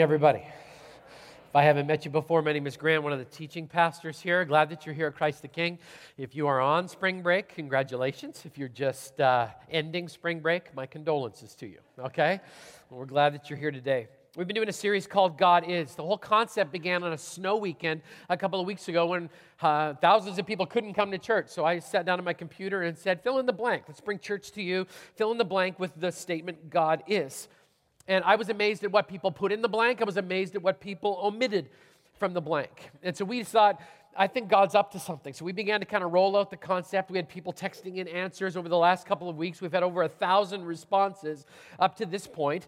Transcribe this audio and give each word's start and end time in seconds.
Everybody. 0.00 0.38
If 0.38 1.54
I 1.54 1.62
haven't 1.62 1.86
met 1.86 2.06
you 2.06 2.10
before, 2.10 2.40
my 2.40 2.54
name 2.54 2.66
is 2.66 2.74
Grant, 2.74 3.02
one 3.02 3.12
of 3.12 3.18
the 3.18 3.26
teaching 3.26 3.68
pastors 3.68 4.18
here. 4.18 4.46
Glad 4.46 4.70
that 4.70 4.86
you're 4.86 4.94
here 4.94 5.08
at 5.08 5.14
Christ 5.14 5.42
the 5.42 5.48
King. 5.48 5.78
If 6.16 6.34
you 6.34 6.46
are 6.46 6.58
on 6.58 6.88
spring 6.88 7.20
break, 7.20 7.54
congratulations. 7.54 8.44
If 8.46 8.56
you're 8.56 8.68
just 8.68 9.20
uh, 9.20 9.48
ending 9.70 10.08
spring 10.08 10.40
break, 10.40 10.74
my 10.74 10.86
condolences 10.86 11.54
to 11.56 11.66
you, 11.66 11.80
okay? 11.98 12.40
Well, 12.88 13.00
we're 13.00 13.04
glad 13.04 13.34
that 13.34 13.50
you're 13.50 13.58
here 13.58 13.70
today. 13.70 14.08
We've 14.36 14.46
been 14.46 14.54
doing 14.54 14.70
a 14.70 14.72
series 14.72 15.06
called 15.06 15.36
God 15.36 15.68
Is. 15.68 15.94
The 15.96 16.02
whole 16.02 16.16
concept 16.16 16.72
began 16.72 17.02
on 17.02 17.12
a 17.12 17.18
snow 17.18 17.56
weekend 17.56 18.00
a 18.30 18.38
couple 18.38 18.58
of 18.58 18.66
weeks 18.66 18.88
ago 18.88 19.06
when 19.06 19.28
uh, 19.60 19.94
thousands 19.94 20.38
of 20.38 20.46
people 20.46 20.64
couldn't 20.64 20.94
come 20.94 21.10
to 21.10 21.18
church. 21.18 21.48
So 21.48 21.66
I 21.66 21.78
sat 21.80 22.06
down 22.06 22.18
at 22.18 22.24
my 22.24 22.32
computer 22.32 22.82
and 22.82 22.96
said, 22.96 23.22
fill 23.22 23.38
in 23.38 23.44
the 23.44 23.52
blank. 23.52 23.82
Let's 23.86 24.00
bring 24.00 24.18
church 24.18 24.52
to 24.52 24.62
you. 24.62 24.86
Fill 25.16 25.30
in 25.32 25.36
the 25.36 25.44
blank 25.44 25.78
with 25.78 26.00
the 26.00 26.10
statement, 26.10 26.70
God 26.70 27.02
is. 27.06 27.48
And 28.08 28.24
I 28.24 28.36
was 28.36 28.48
amazed 28.48 28.84
at 28.84 28.90
what 28.90 29.08
people 29.08 29.30
put 29.30 29.52
in 29.52 29.62
the 29.62 29.68
blank. 29.68 30.00
I 30.00 30.04
was 30.04 30.16
amazed 30.16 30.56
at 30.56 30.62
what 30.62 30.80
people 30.80 31.20
omitted 31.22 31.68
from 32.18 32.34
the 32.34 32.40
blank. 32.40 32.90
And 33.02 33.16
so 33.16 33.24
we 33.24 33.42
thought, 33.44 33.80
I 34.16 34.26
think 34.26 34.48
God's 34.48 34.74
up 34.74 34.92
to 34.92 34.98
something. 34.98 35.32
So 35.32 35.44
we 35.44 35.52
began 35.52 35.80
to 35.80 35.86
kind 35.86 36.02
of 36.02 36.12
roll 36.12 36.36
out 36.36 36.50
the 36.50 36.56
concept. 36.56 37.10
We 37.10 37.18
had 37.18 37.28
people 37.28 37.52
texting 37.52 37.96
in 37.96 38.08
answers 38.08 38.56
over 38.56 38.68
the 38.68 38.76
last 38.76 39.06
couple 39.06 39.28
of 39.28 39.36
weeks. 39.36 39.60
We've 39.60 39.72
had 39.72 39.82
over 39.82 40.02
a 40.02 40.08
thousand 40.08 40.64
responses 40.64 41.46
up 41.78 41.96
to 41.96 42.06
this 42.06 42.26
point. 42.26 42.66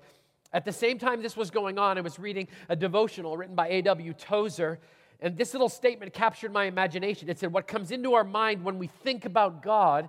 At 0.53 0.65
the 0.65 0.73
same 0.73 0.99
time 0.99 1.23
this 1.23 1.37
was 1.37 1.51
going 1.51 1.79
on, 1.79 1.99
I 1.99 2.03
was 2.03 2.19
reading 2.19 2.49
a 2.69 2.77
devotional 2.77 3.37
written 3.37 3.55
by 3.55 3.69
A.W. 3.69 4.13
Tozer. 4.15 4.79
And 5.21 5.37
this 5.37 5.53
little 5.53 5.69
statement 5.69 6.13
captured 6.13 6.53
my 6.53 6.65
imagination. 6.65 7.29
It 7.29 7.39
said, 7.39 7.53
What 7.53 7.67
comes 7.67 7.91
into 7.91 8.15
our 8.15 8.25
mind 8.25 8.65
when 8.65 8.79
we 8.79 8.87
think 8.87 9.25
about 9.25 9.63
God 9.63 10.09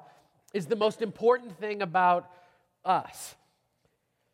is 0.54 0.68
the 0.68 0.76
most 0.76 1.02
important 1.02 1.58
thing 1.60 1.82
about 1.82 2.30
us. 2.86 3.36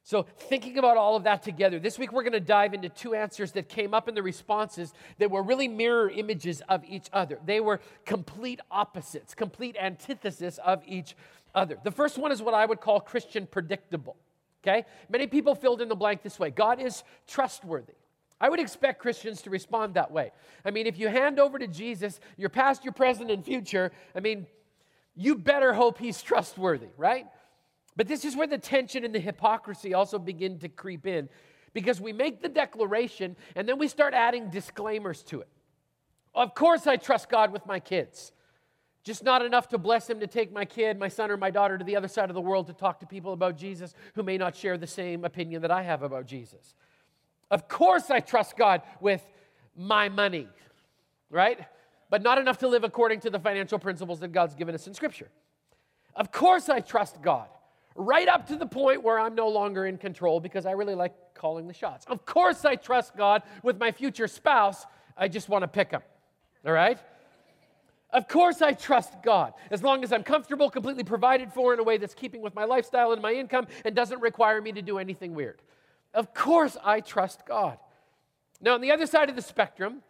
So, 0.09 0.23
thinking 0.23 0.79
about 0.79 0.97
all 0.97 1.15
of 1.15 1.25
that 1.25 1.43
together, 1.43 1.77
this 1.77 1.99
week 1.99 2.11
we're 2.11 2.23
going 2.23 2.33
to 2.33 2.39
dive 2.39 2.73
into 2.73 2.89
two 2.89 3.13
answers 3.13 3.51
that 3.51 3.69
came 3.69 3.93
up 3.93 4.09
in 4.09 4.15
the 4.15 4.23
responses 4.23 4.91
that 5.19 5.29
were 5.29 5.43
really 5.43 5.67
mirror 5.67 6.09
images 6.09 6.63
of 6.67 6.83
each 6.83 7.09
other. 7.13 7.37
They 7.45 7.59
were 7.59 7.79
complete 8.07 8.59
opposites, 8.71 9.35
complete 9.35 9.77
antithesis 9.79 10.57
of 10.65 10.81
each 10.87 11.15
other. 11.53 11.77
The 11.83 11.91
first 11.91 12.17
one 12.17 12.31
is 12.31 12.41
what 12.41 12.55
I 12.55 12.65
would 12.65 12.81
call 12.81 12.99
Christian 12.99 13.45
predictable. 13.45 14.17
Okay? 14.63 14.83
Many 15.09 15.27
people 15.27 15.53
filled 15.53 15.79
in 15.79 15.89
the 15.89 15.95
blank 15.95 16.23
this 16.23 16.39
way 16.39 16.49
God 16.49 16.81
is 16.81 17.03
trustworthy. 17.27 17.93
I 18.41 18.49
would 18.49 18.59
expect 18.59 18.99
Christians 18.99 19.43
to 19.43 19.51
respond 19.51 19.93
that 19.93 20.09
way. 20.09 20.31
I 20.65 20.71
mean, 20.71 20.87
if 20.87 20.97
you 20.97 21.07
hand 21.09 21.39
over 21.39 21.59
to 21.59 21.67
Jesus 21.67 22.19
your 22.35 22.49
past, 22.49 22.83
your 22.83 22.93
present, 22.93 23.29
and 23.29 23.45
future, 23.45 23.91
I 24.15 24.21
mean, 24.21 24.47
you 25.15 25.35
better 25.35 25.71
hope 25.71 25.99
he's 25.99 26.19
trustworthy, 26.23 26.87
right? 26.97 27.27
But 27.99 28.07
this 28.07 28.23
is 28.23 28.33
where 28.33 28.47
the 28.47 28.57
tension 28.57 29.03
and 29.03 29.13
the 29.13 29.19
hypocrisy 29.19 29.93
also 29.93 30.19
begin 30.19 30.57
to 30.59 30.69
creep 30.69 31.05
in 31.05 31.27
because 31.73 31.99
we 31.99 32.13
make 32.13 32.41
the 32.41 32.47
declaration 32.47 33.35
and 33.57 33.67
then 33.67 33.77
we 33.77 33.89
start 33.89 34.13
adding 34.13 34.49
disclaimers 34.49 35.21
to 35.23 35.41
it. 35.41 35.49
Of 36.33 36.55
course, 36.55 36.87
I 36.87 36.95
trust 36.95 37.27
God 37.27 37.51
with 37.51 37.65
my 37.65 37.81
kids. 37.81 38.31
Just 39.03 39.21
not 39.25 39.45
enough 39.45 39.67
to 39.67 39.77
bless 39.77 40.09
him 40.09 40.21
to 40.21 40.27
take 40.27 40.53
my 40.53 40.63
kid, 40.63 40.97
my 40.97 41.09
son, 41.09 41.29
or 41.29 41.35
my 41.35 41.51
daughter 41.51 41.77
to 41.77 41.83
the 41.83 41.97
other 41.97 42.07
side 42.07 42.29
of 42.29 42.35
the 42.35 42.41
world 42.41 42.67
to 42.67 42.73
talk 42.73 43.01
to 43.01 43.05
people 43.05 43.33
about 43.33 43.57
Jesus 43.57 43.93
who 44.15 44.23
may 44.23 44.37
not 44.37 44.55
share 44.55 44.77
the 44.77 44.87
same 44.87 45.25
opinion 45.25 45.61
that 45.63 45.71
I 45.71 45.83
have 45.83 46.01
about 46.01 46.25
Jesus. 46.25 46.75
Of 47.51 47.67
course, 47.67 48.09
I 48.09 48.21
trust 48.21 48.55
God 48.55 48.81
with 49.01 49.27
my 49.75 50.07
money, 50.07 50.47
right? 51.29 51.59
But 52.09 52.21
not 52.21 52.37
enough 52.37 52.59
to 52.59 52.69
live 52.69 52.85
according 52.85 53.19
to 53.19 53.29
the 53.29 53.39
financial 53.41 53.77
principles 53.77 54.21
that 54.21 54.31
God's 54.31 54.55
given 54.55 54.73
us 54.73 54.87
in 54.87 54.93
Scripture. 54.93 55.27
Of 56.15 56.31
course, 56.31 56.69
I 56.69 56.79
trust 56.79 57.21
God 57.21 57.49
right 57.95 58.27
up 58.27 58.47
to 58.47 58.55
the 58.55 58.65
point 58.65 59.03
where 59.03 59.19
I'm 59.19 59.35
no 59.35 59.47
longer 59.49 59.85
in 59.85 59.97
control 59.97 60.39
because 60.39 60.65
I 60.65 60.71
really 60.71 60.95
like 60.95 61.13
calling 61.33 61.67
the 61.67 61.73
shots. 61.73 62.05
Of 62.07 62.25
course, 62.25 62.65
I 62.65 62.75
trust 62.75 63.15
God 63.15 63.43
with 63.63 63.77
my 63.77 63.91
future 63.91 64.27
spouse. 64.27 64.85
I 65.17 65.27
just 65.27 65.49
want 65.49 65.63
to 65.63 65.67
pick 65.67 65.91
him. 65.91 66.01
All 66.65 66.71
right? 66.73 66.97
Of 68.11 68.27
course, 68.27 68.61
I 68.61 68.73
trust 68.73 69.21
God 69.23 69.53
as 69.69 69.83
long 69.83 70.03
as 70.03 70.11
I'm 70.11 70.23
comfortable, 70.23 70.69
completely 70.69 71.03
provided 71.03 71.53
for 71.53 71.73
in 71.73 71.79
a 71.79 71.83
way 71.83 71.97
that's 71.97 72.15
keeping 72.15 72.41
with 72.41 72.55
my 72.55 72.65
lifestyle 72.65 73.11
and 73.11 73.21
my 73.21 73.33
income 73.33 73.67
and 73.85 73.95
doesn't 73.95 74.21
require 74.21 74.61
me 74.61 74.71
to 74.71 74.81
do 74.81 74.97
anything 74.97 75.35
weird. 75.35 75.61
Of 76.13 76.33
course, 76.33 76.75
I 76.83 77.01
trust 77.01 77.45
God. 77.45 77.77
Now, 78.61 78.73
on 78.73 78.81
the 78.81 78.91
other 78.91 79.05
side 79.05 79.29
of 79.29 79.35
the 79.35 79.41
spectrum 79.41 80.01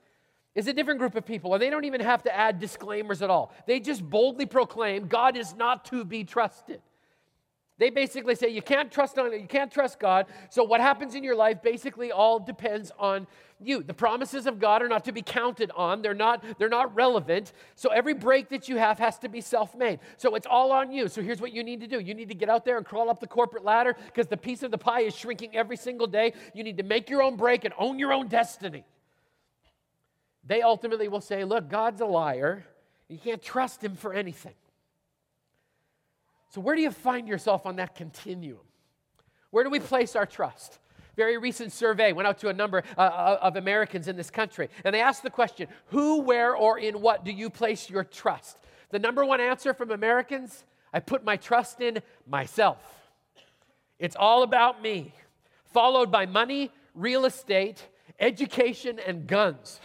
is 0.56 0.68
a 0.68 0.74
different 0.74 1.00
group 1.00 1.16
of 1.16 1.26
people, 1.26 1.54
and 1.54 1.62
they 1.62 1.70
don't 1.70 1.84
even 1.84 2.02
have 2.02 2.24
to 2.24 2.36
add 2.36 2.60
disclaimers 2.60 3.22
at 3.22 3.30
all. 3.30 3.54
They 3.68 3.80
just 3.80 4.08
boldly 4.08 4.46
proclaim 4.46 5.08
God 5.08 5.36
is 5.36 5.54
not 5.56 5.86
to 5.86 6.06
be 6.06 6.24
trusted. 6.24 6.82
They 7.80 7.90
basically 7.90 8.36
say 8.36 8.50
you 8.50 8.62
can't 8.62 8.92
trust 8.92 9.18
on 9.18 9.32
you 9.32 9.48
can't 9.48 9.72
trust 9.72 10.00
God. 10.00 10.28
So 10.50 10.64
what 10.66 10.82
happens 10.82 11.16
in 11.16 11.24
your 11.24 11.36
life 11.36 11.64
basically 11.64 12.12
all 12.12 12.38
depends 12.38 12.92
on 13.00 13.26
you. 13.62 13.82
The 13.84 13.94
promises 13.94 14.46
of 14.48 14.60
God 14.60 14.82
are 14.82 14.90
not 14.90 15.06
to 15.06 15.14
be 15.14 15.22
counted 15.22 15.72
on. 15.72 16.02
They're 16.02 16.14
not 16.14 16.44
they're 16.60 16.68
not 16.68 16.94
relevant. 16.94 17.54
So 17.76 17.90
every 17.90 18.14
break 18.14 18.50
that 18.50 18.68
you 18.68 18.76
have 18.76 19.00
has 19.00 19.18
to 19.20 19.30
be 19.30 19.40
self-made. 19.40 20.00
So 20.18 20.36
it's 20.36 20.46
all 20.46 20.74
on 20.74 20.92
you. 20.92 21.08
So 21.08 21.22
here's 21.22 21.40
what 21.40 21.54
you 21.54 21.64
need 21.64 21.80
to 21.80 21.88
do. 21.88 22.02
You 22.02 22.14
need 22.14 22.28
to 22.28 22.36
get 22.36 22.50
out 22.50 22.66
there 22.66 22.76
and 22.76 22.86
crawl 22.86 23.10
up 23.10 23.22
the 23.22 23.28
corporate 23.28 23.64
ladder 23.64 23.96
because 24.08 24.28
the 24.28 24.38
piece 24.38 24.62
of 24.62 24.72
the 24.72 24.78
pie 24.78 25.02
is 25.02 25.16
shrinking 25.16 25.56
every 25.56 25.78
single 25.78 26.08
day. 26.08 26.34
You 26.54 26.66
need 26.66 26.78
to 26.78 26.84
make 26.84 27.10
your 27.10 27.22
own 27.22 27.38
break 27.38 27.64
and 27.64 27.74
own 27.78 27.98
your 27.98 28.12
own 28.12 28.28
destiny. 28.28 28.84
They 30.46 30.62
ultimately 30.62 31.08
will 31.08 31.22
say, 31.22 31.46
"Look, 31.46 31.70
God's 31.70 32.02
a 32.02 32.06
liar. 32.06 32.66
You 33.08 33.18
can't 33.18 33.42
trust 33.42 33.82
him 33.82 33.96
for 33.96 34.14
anything." 34.14 34.56
So, 36.50 36.62
where 36.62 36.76
do 36.76 36.82
you 36.82 36.92
find 36.92 37.28
yourself 37.28 37.66
on 37.66 37.78
that 37.78 37.96
continuum? 37.96 38.60
Where 39.52 39.64
do 39.64 39.70
we 39.70 39.80
place 39.80 40.16
our 40.16 40.26
trust? 40.26 40.80
Very 41.16 41.38
recent 41.38 41.72
survey 41.72 42.14
went 42.14 42.28
out 42.28 42.40
to 42.40 42.50
a 42.50 42.54
number 42.54 42.84
uh, 42.98 43.02
uh, 43.02 43.40
of 43.42 43.56
Americans 43.56 44.08
in 44.08 44.16
this 44.16 44.32
country, 44.32 44.70
and 44.84 44.96
they 44.96 45.02
asked 45.02 45.24
the 45.24 45.30
question 45.30 45.68
Who, 45.88 46.22
where, 46.22 46.56
or 46.56 46.80
in 46.80 47.02
what 47.02 47.26
do 47.26 47.32
you 47.32 47.50
place 47.50 47.90
your 47.90 48.04
trust? 48.04 48.58
The 48.90 49.00
number 49.00 49.24
one 49.26 49.40
answer 49.40 49.74
from 49.74 49.92
Americans 49.92 50.64
I 50.94 51.00
put 51.00 51.24
my 51.24 51.38
trust 51.38 51.82
in 51.82 52.02
myself. 52.28 52.78
It's 54.00 54.16
all 54.16 54.44
about 54.44 54.82
me, 54.82 55.14
followed 55.66 56.10
by 56.12 56.26
money, 56.26 56.72
real 56.96 57.26
estate, 57.26 57.88
education, 58.20 59.00
and 59.06 59.28
guns. 59.28 59.80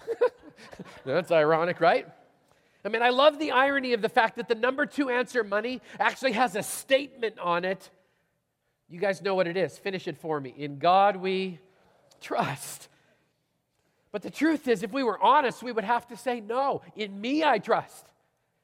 That's 1.04 1.30
ironic, 1.30 1.80
right? 1.80 2.08
I 2.84 2.90
mean, 2.90 3.02
I 3.02 3.08
love 3.08 3.38
the 3.38 3.50
irony 3.50 3.94
of 3.94 4.02
the 4.02 4.08
fact 4.08 4.36
that 4.36 4.48
the 4.48 4.54
number 4.54 4.84
two 4.84 5.08
answer, 5.08 5.42
money, 5.42 5.80
actually 5.98 6.32
has 6.32 6.54
a 6.54 6.62
statement 6.62 7.38
on 7.38 7.64
it. 7.64 7.90
You 8.88 9.00
guys 9.00 9.22
know 9.22 9.34
what 9.34 9.46
it 9.46 9.56
is. 9.56 9.78
Finish 9.78 10.06
it 10.06 10.18
for 10.18 10.38
me. 10.40 10.54
In 10.56 10.78
God 10.78 11.16
we 11.16 11.58
trust. 12.20 12.88
But 14.12 14.22
the 14.22 14.30
truth 14.30 14.68
is, 14.68 14.82
if 14.82 14.92
we 14.92 15.02
were 15.02 15.20
honest, 15.20 15.62
we 15.62 15.72
would 15.72 15.84
have 15.84 16.06
to 16.08 16.16
say, 16.16 16.40
no, 16.40 16.82
in 16.94 17.20
me 17.20 17.42
I 17.42 17.58
trust. 17.58 18.06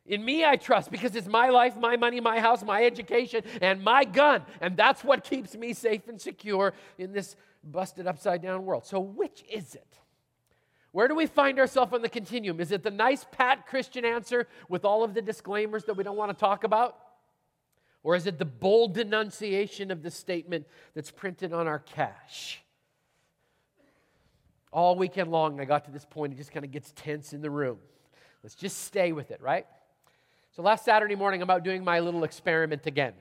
In 0.07 0.25
me 0.25 0.45
I 0.45 0.57
trust 0.57 0.91
because 0.91 1.17
it's 1.17 1.27
my 1.27 1.49
life, 1.49 1.77
my 1.77 1.97
money, 1.97 2.21
my 2.21 2.41
house, 2.41 2.63
my 2.63 2.85
education, 2.85 3.43
and 3.61 3.83
my 3.83 4.05
gun. 4.05 4.43
And 4.61 4.77
that's 4.77 5.03
what 5.03 5.25
keeps 5.25 5.57
me 5.57 5.73
safe 5.73 6.09
and 6.09 6.21
secure 6.21 6.75
in 6.99 7.13
this 7.13 7.37
busted 7.65 8.07
upside 8.07 8.43
down 8.43 8.65
world. 8.65 8.87
So, 8.87 9.01
which 9.01 9.45
is 9.51 9.75
it? 9.75 10.00
Where 10.93 11.07
do 11.07 11.15
we 11.15 11.27
find 11.27 11.59
ourselves 11.59 11.93
on 11.93 12.03
the 12.03 12.09
continuum? 12.09 12.61
Is 12.61 12.73
it 12.73 12.83
the 12.83 12.91
nice, 12.91 13.25
pat 13.31 13.67
Christian 13.67 14.05
answer 14.05 14.49
with 14.69 14.85
all 14.85 15.05
of 15.05 15.15
the 15.15 15.23
disclaimers 15.23 15.85
that 15.85 15.95
we 15.95 16.03
don't 16.03 16.17
want 16.17 16.37
to 16.37 16.37
talk 16.37 16.65
about? 16.65 16.97
Or 18.03 18.17
is 18.17 18.27
it 18.27 18.39
the 18.39 18.45
bold 18.45 18.95
denunciation 18.95 19.91
of 19.91 20.03
the 20.03 20.11
statement 20.11 20.67
that's 20.95 21.11
printed 21.11 21.53
on 21.53 21.69
our 21.69 21.79
cash? 21.79 22.61
All 24.73 24.97
weekend 24.97 25.31
long, 25.31 25.61
I 25.61 25.65
got 25.65 25.85
to 25.85 25.91
this 25.91 26.07
point, 26.07 26.33
it 26.33 26.37
just 26.37 26.53
kind 26.53 26.65
of 26.65 26.71
gets 26.71 26.93
tense 26.97 27.33
in 27.33 27.43
the 27.43 27.51
room. 27.51 27.79
Let's 28.43 28.55
just 28.55 28.85
stay 28.85 29.13
with 29.13 29.31
it, 29.31 29.41
right? 29.43 29.67
So 30.57 30.63
last 30.63 30.85
Saturday 30.85 31.15
morning, 31.15 31.43
I'm 31.43 31.51
out 31.51 31.63
doing 31.63 31.85
my 31.85 32.01
little 32.01 32.25
experiment 32.25 32.87
again. 32.87 33.13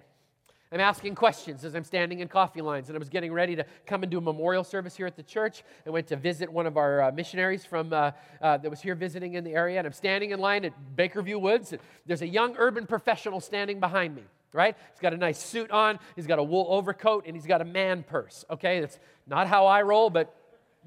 I'm 0.72 0.80
asking 0.82 1.16
questions 1.16 1.66
as 1.66 1.74
I'm 1.74 1.84
standing 1.84 2.20
in 2.20 2.28
coffee 2.28 2.62
lines, 2.62 2.90
and 2.90 2.96
I 2.96 3.00
was 3.00 3.10
getting 3.10 3.34
ready 3.34 3.56
to 3.56 3.66
come 3.88 4.04
and 4.04 4.12
do 4.12 4.20
a 4.20 4.22
memorial 4.22 4.64
service 4.64 4.96
here 4.96 5.08
at 5.08 5.16
the 5.16 5.24
church. 5.24 5.64
I 5.88 5.90
went 5.90 6.06
to 6.08 6.16
visit 6.16 6.48
one 6.52 6.68
of 6.68 6.78
our 6.78 7.02
uh, 7.02 7.12
missionaries 7.12 7.66
from 7.66 7.92
uh, 7.92 8.12
uh, 8.40 8.58
that 8.58 8.70
was 8.70 8.80
here 8.80 8.94
visiting 8.94 9.34
in 9.34 9.44
the 9.44 9.54
area, 9.54 9.80
and 9.80 9.88
I'm 9.88 9.94
standing 9.94 10.30
in 10.30 10.40
line 10.40 10.66
at 10.66 10.74
Bakerview 10.96 11.42
Woods. 11.42 11.72
And 11.72 11.82
there's 12.06 12.22
a 12.22 12.28
young 12.28 12.56
urban 12.58 12.86
professional 12.86 13.40
standing 13.40 13.80
behind 13.80 14.16
me. 14.16 14.22
Right? 14.54 14.76
He's 14.92 15.00
got 15.00 15.14
a 15.14 15.18
nice 15.18 15.40
suit 15.40 15.72
on, 15.72 16.00
he's 16.16 16.28
got 16.28 16.38
a 16.38 16.44
wool 16.44 16.68
overcoat, 16.70 17.26
and 17.26 17.36
he's 17.36 17.46
got 17.48 17.62
a 17.62 17.66
man 17.66 18.04
purse. 18.04 18.46
Okay, 18.50 18.80
that's 18.80 19.00
not 19.28 19.48
how 19.48 19.66
I 19.66 19.82
roll, 19.84 20.10
but 20.10 20.36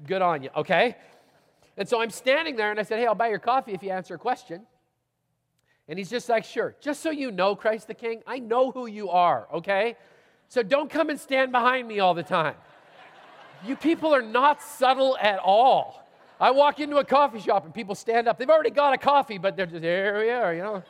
good 0.05 0.21
on 0.21 0.43
you. 0.43 0.49
Okay, 0.55 0.95
and 1.77 1.87
so 1.87 2.01
I'm 2.01 2.09
standing 2.09 2.55
there, 2.55 2.71
and 2.71 2.79
I 2.79 2.83
said, 2.83 2.99
"Hey, 2.99 3.05
I'll 3.05 3.15
buy 3.15 3.29
your 3.29 3.39
coffee 3.39 3.73
if 3.73 3.83
you 3.83 3.89
answer 3.89 4.15
a 4.15 4.17
question." 4.17 4.65
And 5.87 5.99
he's 5.99 6.09
just 6.09 6.29
like, 6.29 6.45
Sure, 6.45 6.75
just 6.81 7.01
so 7.01 7.09
you 7.09 7.31
know, 7.31 7.55
Christ 7.55 7.87
the 7.87 7.93
King, 7.93 8.21
I 8.25 8.39
know 8.39 8.71
who 8.71 8.87
you 8.87 9.09
are, 9.09 9.47
okay? 9.53 9.97
So 10.47 10.63
don't 10.63 10.89
come 10.89 11.09
and 11.09 11.19
stand 11.19 11.51
behind 11.51 11.87
me 11.87 11.99
all 11.99 12.13
the 12.13 12.23
time. 12.23 12.55
you 13.65 13.75
people 13.75 14.13
are 14.13 14.21
not 14.21 14.61
subtle 14.61 15.17
at 15.17 15.39
all. 15.39 15.99
I 16.39 16.51
walk 16.51 16.79
into 16.79 16.97
a 16.97 17.05
coffee 17.05 17.39
shop 17.39 17.65
and 17.65 17.73
people 17.73 17.95
stand 17.95 18.27
up. 18.27 18.37
They've 18.37 18.49
already 18.49 18.69
got 18.69 18.93
a 18.93 18.97
coffee, 18.97 19.37
but 19.37 19.55
they're 19.55 19.65
just, 19.65 19.83
here 19.83 20.19
we 20.19 20.29
are, 20.29 20.53
you 20.53 20.61
know. 20.61 20.83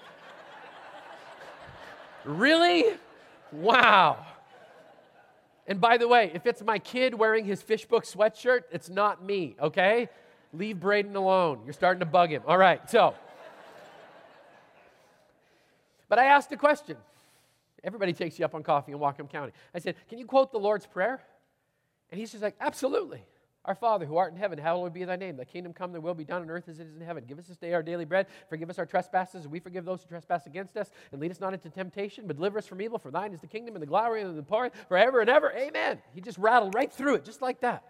really? 2.25 2.97
Wow. 3.51 4.25
And 5.67 5.79
by 5.79 5.97
the 5.97 6.07
way, 6.07 6.31
if 6.33 6.45
it's 6.45 6.61
my 6.61 6.79
kid 6.79 7.13
wearing 7.13 7.45
his 7.45 7.61
fishbook 7.61 8.05
sweatshirt, 8.05 8.61
it's 8.71 8.89
not 8.89 9.23
me, 9.23 9.55
okay? 9.61 10.09
Leave 10.53 10.79
Braden 10.79 11.15
alone. 11.15 11.61
You're 11.65 11.73
starting 11.73 11.99
to 11.99 12.05
bug 12.05 12.31
him. 12.31 12.41
All 12.45 12.57
right, 12.57 12.89
so. 12.89 13.15
But 16.13 16.19
I 16.19 16.25
asked 16.25 16.51
a 16.51 16.57
question. 16.57 16.95
Everybody 17.83 18.13
takes 18.13 18.37
you 18.37 18.45
up 18.45 18.53
on 18.53 18.61
coffee 18.61 18.91
in 18.91 18.99
Whatcom 18.99 19.27
County. 19.27 19.51
I 19.73 19.79
said, 19.79 19.95
Can 20.07 20.19
you 20.19 20.27
quote 20.27 20.51
the 20.51 20.59
Lord's 20.59 20.85
Prayer? 20.85 21.19
And 22.11 22.19
he's 22.19 22.29
just 22.29 22.43
like, 22.43 22.55
Absolutely. 22.61 23.23
Our 23.65 23.73
Father, 23.73 24.05
who 24.05 24.17
art 24.17 24.31
in 24.31 24.37
heaven, 24.37 24.59
hallowed 24.59 24.93
be 24.93 25.03
thy 25.05 25.15
name. 25.15 25.37
Thy 25.37 25.45
kingdom 25.45 25.73
come, 25.73 25.91
thy 25.91 25.97
will 25.97 26.13
be 26.13 26.23
done 26.23 26.43
on 26.43 26.51
earth 26.51 26.69
as 26.69 26.79
it 26.79 26.85
is 26.85 26.95
in 26.95 27.01
heaven. 27.01 27.23
Give 27.27 27.39
us 27.39 27.47
this 27.47 27.57
day 27.57 27.73
our 27.73 27.81
daily 27.81 28.05
bread. 28.05 28.27
Forgive 28.47 28.69
us 28.69 28.77
our 28.77 28.85
trespasses, 28.85 29.45
as 29.45 29.47
we 29.47 29.59
forgive 29.59 29.85
those 29.85 30.03
who 30.03 30.09
trespass 30.09 30.45
against 30.45 30.77
us. 30.77 30.91
And 31.11 31.19
lead 31.19 31.31
us 31.31 31.39
not 31.39 31.55
into 31.55 31.71
temptation, 31.71 32.27
but 32.27 32.35
deliver 32.35 32.59
us 32.59 32.67
from 32.67 32.79
evil. 32.79 32.99
For 32.99 33.09
thine 33.09 33.33
is 33.33 33.41
the 33.41 33.47
kingdom 33.47 33.73
and 33.73 33.81
the 33.81 33.87
glory 33.87 34.21
and 34.21 34.37
the 34.37 34.43
power 34.43 34.69
forever 34.89 35.19
and 35.19 35.31
ever. 35.31 35.51
Amen. 35.51 35.99
He 36.13 36.21
just 36.21 36.37
rattled 36.37 36.75
right 36.75 36.93
through 36.93 37.15
it, 37.15 37.25
just 37.25 37.41
like 37.41 37.61
that. 37.61 37.85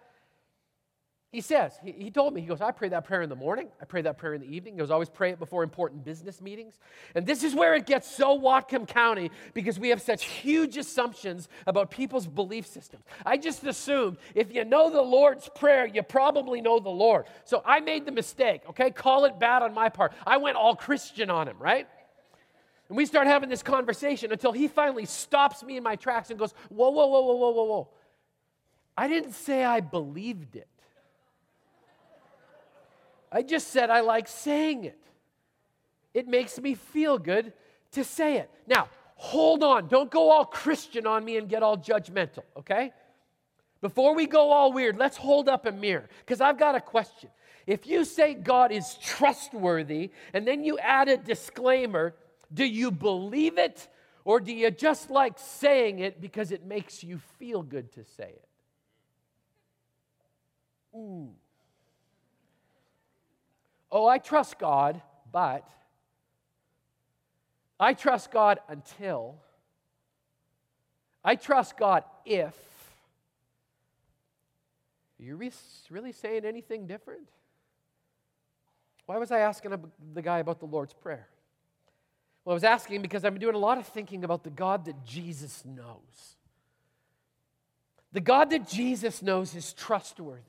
He 1.34 1.40
says, 1.40 1.76
he, 1.82 1.90
he, 1.90 2.10
told 2.12 2.32
me, 2.32 2.42
he 2.42 2.46
goes, 2.46 2.60
I 2.60 2.70
pray 2.70 2.90
that 2.90 3.06
prayer 3.06 3.20
in 3.20 3.28
the 3.28 3.34
morning. 3.34 3.66
I 3.82 3.86
pray 3.86 4.02
that 4.02 4.18
prayer 4.18 4.34
in 4.34 4.40
the 4.40 4.54
evening. 4.54 4.74
He 4.74 4.78
goes, 4.78 4.92
always 4.92 5.08
pray 5.08 5.30
it 5.30 5.40
before 5.40 5.64
important 5.64 6.04
business 6.04 6.40
meetings. 6.40 6.78
And 7.16 7.26
this 7.26 7.42
is 7.42 7.56
where 7.56 7.74
it 7.74 7.86
gets 7.86 8.08
so 8.08 8.38
Whatcom 8.38 8.86
County 8.86 9.32
because 9.52 9.76
we 9.76 9.88
have 9.88 10.00
such 10.00 10.26
huge 10.26 10.76
assumptions 10.76 11.48
about 11.66 11.90
people's 11.90 12.28
belief 12.28 12.68
systems. 12.68 13.02
I 13.26 13.36
just 13.36 13.64
assumed 13.64 14.18
if 14.36 14.54
you 14.54 14.64
know 14.64 14.90
the 14.90 15.02
Lord's 15.02 15.48
Prayer, 15.48 15.86
you 15.86 16.04
probably 16.04 16.60
know 16.60 16.78
the 16.78 16.88
Lord. 16.88 17.24
So 17.44 17.62
I 17.66 17.80
made 17.80 18.06
the 18.06 18.12
mistake, 18.12 18.62
okay? 18.68 18.92
Call 18.92 19.24
it 19.24 19.36
bad 19.40 19.64
on 19.64 19.74
my 19.74 19.88
part. 19.88 20.12
I 20.24 20.36
went 20.36 20.56
all 20.56 20.76
Christian 20.76 21.30
on 21.30 21.48
him, 21.48 21.56
right? 21.58 21.88
And 22.88 22.96
we 22.96 23.06
start 23.06 23.26
having 23.26 23.48
this 23.48 23.64
conversation 23.64 24.30
until 24.30 24.52
he 24.52 24.68
finally 24.68 25.04
stops 25.04 25.64
me 25.64 25.76
in 25.76 25.82
my 25.82 25.96
tracks 25.96 26.30
and 26.30 26.38
goes, 26.38 26.54
Whoa, 26.68 26.90
whoa, 26.90 27.08
whoa, 27.08 27.22
whoa, 27.22 27.34
whoa, 27.34 27.50
whoa, 27.50 27.64
whoa. 27.64 27.88
I 28.96 29.08
didn't 29.08 29.32
say 29.32 29.64
I 29.64 29.80
believed 29.80 30.54
it. 30.54 30.68
I 33.34 33.42
just 33.42 33.68
said 33.68 33.90
I 33.90 34.00
like 34.00 34.28
saying 34.28 34.84
it. 34.84 34.98
It 36.14 36.28
makes 36.28 36.60
me 36.60 36.74
feel 36.74 37.18
good 37.18 37.52
to 37.92 38.04
say 38.04 38.38
it. 38.38 38.48
Now, 38.68 38.88
hold 39.16 39.64
on. 39.64 39.88
Don't 39.88 40.08
go 40.08 40.30
all 40.30 40.44
Christian 40.44 41.04
on 41.04 41.24
me 41.24 41.36
and 41.36 41.48
get 41.48 41.64
all 41.64 41.76
judgmental, 41.76 42.44
okay? 42.56 42.92
Before 43.80 44.14
we 44.14 44.26
go 44.26 44.52
all 44.52 44.72
weird, 44.72 44.96
let's 44.96 45.16
hold 45.16 45.48
up 45.48 45.66
a 45.66 45.72
mirror 45.72 46.08
because 46.24 46.40
I've 46.40 46.58
got 46.58 46.76
a 46.76 46.80
question. 46.80 47.28
If 47.66 47.88
you 47.88 48.04
say 48.04 48.34
God 48.34 48.70
is 48.70 48.96
trustworthy 49.02 50.12
and 50.32 50.46
then 50.46 50.62
you 50.62 50.78
add 50.78 51.08
a 51.08 51.16
disclaimer, 51.16 52.14
do 52.52 52.64
you 52.64 52.92
believe 52.92 53.58
it 53.58 53.88
or 54.24 54.38
do 54.38 54.52
you 54.52 54.70
just 54.70 55.10
like 55.10 55.38
saying 55.38 55.98
it 55.98 56.20
because 56.20 56.52
it 56.52 56.64
makes 56.64 57.02
you 57.02 57.18
feel 57.38 57.64
good 57.64 57.92
to 57.94 58.04
say 58.04 58.28
it? 58.28 58.48
Ooh. 60.96 61.30
Oh, 63.96 64.08
I 64.08 64.18
trust 64.18 64.58
God, 64.58 65.00
but 65.30 65.68
I 67.78 67.94
trust 67.94 68.32
God 68.32 68.58
until 68.68 69.36
I 71.24 71.36
trust 71.36 71.76
God 71.76 72.02
if. 72.26 72.54
Are 75.20 75.22
you 75.22 75.40
really 75.90 76.10
saying 76.10 76.44
anything 76.44 76.88
different? 76.88 77.28
Why 79.06 79.16
was 79.18 79.30
I 79.30 79.38
asking 79.38 79.78
the 80.12 80.22
guy 80.22 80.40
about 80.40 80.58
the 80.58 80.66
Lord's 80.66 80.92
Prayer? 80.92 81.28
Well, 82.44 82.52
I 82.52 82.54
was 82.54 82.64
asking 82.64 83.00
because 83.00 83.24
I've 83.24 83.32
been 83.32 83.40
doing 83.40 83.54
a 83.54 83.58
lot 83.58 83.78
of 83.78 83.86
thinking 83.86 84.24
about 84.24 84.42
the 84.42 84.50
God 84.50 84.86
that 84.86 85.04
Jesus 85.06 85.64
knows. 85.64 86.36
The 88.12 88.20
God 88.20 88.50
that 88.50 88.68
Jesus 88.68 89.22
knows 89.22 89.54
is 89.54 89.72
trustworthy. 89.72 90.42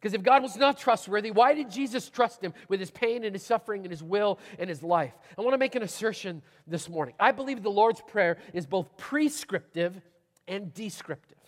Because 0.00 0.14
if 0.14 0.22
God 0.22 0.42
was 0.42 0.56
not 0.56 0.78
trustworthy, 0.78 1.30
why 1.30 1.54
did 1.54 1.70
Jesus 1.70 2.08
trust 2.10 2.42
him 2.42 2.52
with 2.68 2.80
his 2.80 2.90
pain 2.90 3.24
and 3.24 3.34
his 3.34 3.42
suffering 3.42 3.82
and 3.82 3.90
his 3.90 4.02
will 4.02 4.38
and 4.58 4.68
his 4.68 4.82
life? 4.82 5.14
I 5.36 5.40
want 5.40 5.54
to 5.54 5.58
make 5.58 5.74
an 5.74 5.82
assertion 5.82 6.42
this 6.66 6.88
morning. 6.88 7.14
I 7.18 7.32
believe 7.32 7.62
the 7.62 7.70
Lord's 7.70 8.02
Prayer 8.02 8.36
is 8.52 8.66
both 8.66 8.96
prescriptive 8.96 10.00
and 10.46 10.72
descriptive. 10.74 11.38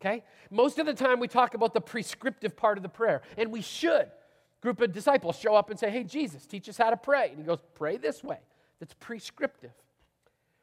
Okay? 0.00 0.24
Most 0.50 0.78
of 0.78 0.86
the 0.86 0.94
time 0.94 1.20
we 1.20 1.28
talk 1.28 1.54
about 1.54 1.74
the 1.74 1.80
prescriptive 1.80 2.56
part 2.56 2.76
of 2.76 2.82
the 2.82 2.88
prayer, 2.88 3.22
and 3.36 3.52
we 3.52 3.60
should. 3.60 4.10
Group 4.60 4.80
of 4.80 4.92
disciples 4.92 5.38
show 5.38 5.54
up 5.54 5.70
and 5.70 5.78
say, 5.78 5.90
Hey, 5.90 6.04
Jesus, 6.04 6.46
teach 6.46 6.68
us 6.68 6.76
how 6.76 6.90
to 6.90 6.96
pray. 6.96 7.30
And 7.30 7.38
he 7.38 7.44
goes, 7.44 7.60
Pray 7.74 7.96
this 7.96 8.24
way. 8.24 8.38
That's 8.78 8.94
prescriptive. 8.94 9.72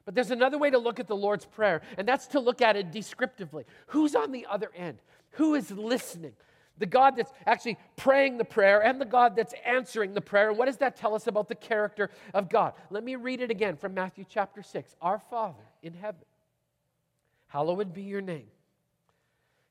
But 0.04 0.14
there's 0.14 0.30
another 0.30 0.58
way 0.58 0.70
to 0.70 0.78
look 0.78 1.00
at 1.00 1.06
the 1.06 1.16
Lord's 1.16 1.44
Prayer, 1.46 1.82
and 1.96 2.06
that's 2.06 2.28
to 2.28 2.40
look 2.40 2.62
at 2.62 2.76
it 2.76 2.92
descriptively. 2.92 3.64
Who's 3.88 4.14
on 4.14 4.32
the 4.32 4.46
other 4.48 4.70
end? 4.74 4.98
Who 5.32 5.54
is 5.54 5.70
listening? 5.70 6.32
The 6.78 6.86
God 6.86 7.16
that's 7.16 7.32
actually 7.46 7.78
praying 7.96 8.38
the 8.38 8.44
prayer 8.44 8.82
and 8.82 9.00
the 9.00 9.04
God 9.04 9.36
that's 9.36 9.54
answering 9.64 10.14
the 10.14 10.20
prayer. 10.20 10.52
What 10.52 10.66
does 10.66 10.78
that 10.78 10.96
tell 10.96 11.14
us 11.14 11.26
about 11.26 11.48
the 11.48 11.54
character 11.54 12.10
of 12.34 12.48
God? 12.48 12.74
Let 12.90 13.04
me 13.04 13.16
read 13.16 13.40
it 13.40 13.50
again 13.50 13.76
from 13.76 13.94
Matthew 13.94 14.24
chapter 14.28 14.62
6. 14.62 14.96
Our 15.02 15.18
Father 15.18 15.64
in 15.82 15.94
heaven, 15.94 16.24
hallowed 17.48 17.92
be 17.92 18.02
your 18.02 18.20
name. 18.20 18.46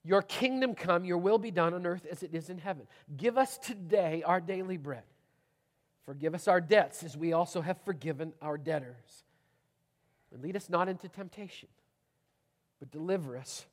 Your 0.04 0.22
kingdom 0.22 0.74
come, 0.74 1.04
your 1.04 1.18
will 1.18 1.38
be 1.38 1.52
done 1.52 1.74
on 1.74 1.86
earth 1.86 2.06
as 2.10 2.24
it 2.24 2.34
is 2.34 2.50
in 2.50 2.60
heaven. 2.60 2.88
Give 3.18 3.38
us 3.38 3.58
today 3.58 4.24
our 4.26 4.40
daily 4.40 4.78
bread. 4.78 5.04
Forgive 6.06 6.34
us 6.34 6.48
our 6.48 6.62
debts 6.62 7.04
as 7.04 7.18
we 7.18 7.34
also 7.34 7.60
have 7.60 7.78
forgiven 7.84 8.32
our 8.42 8.58
debtors. 8.58 9.26
And 10.32 10.42
lead 10.42 10.56
us 10.56 10.70
not 10.70 10.88
into 10.88 11.10
temptation, 11.10 11.68
but 12.80 12.92
deliver 12.92 13.38
us 13.38 13.66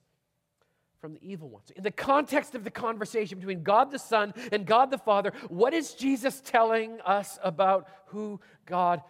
from 1.04 1.12
the 1.12 1.20
evil 1.22 1.50
ones. 1.50 1.70
In 1.76 1.82
the 1.82 1.90
context 1.90 2.54
of 2.54 2.64
the 2.64 2.70
conversation 2.70 3.38
between 3.38 3.62
God 3.62 3.90
the 3.90 3.98
Son 3.98 4.32
and 4.50 4.64
God 4.64 4.90
the 4.90 4.96
Father, 4.96 5.34
what 5.48 5.74
is 5.74 5.92
Jesus 5.92 6.40
telling 6.40 6.98
us 7.02 7.38
about 7.42 7.86
who 8.06 8.40
God 8.64 9.02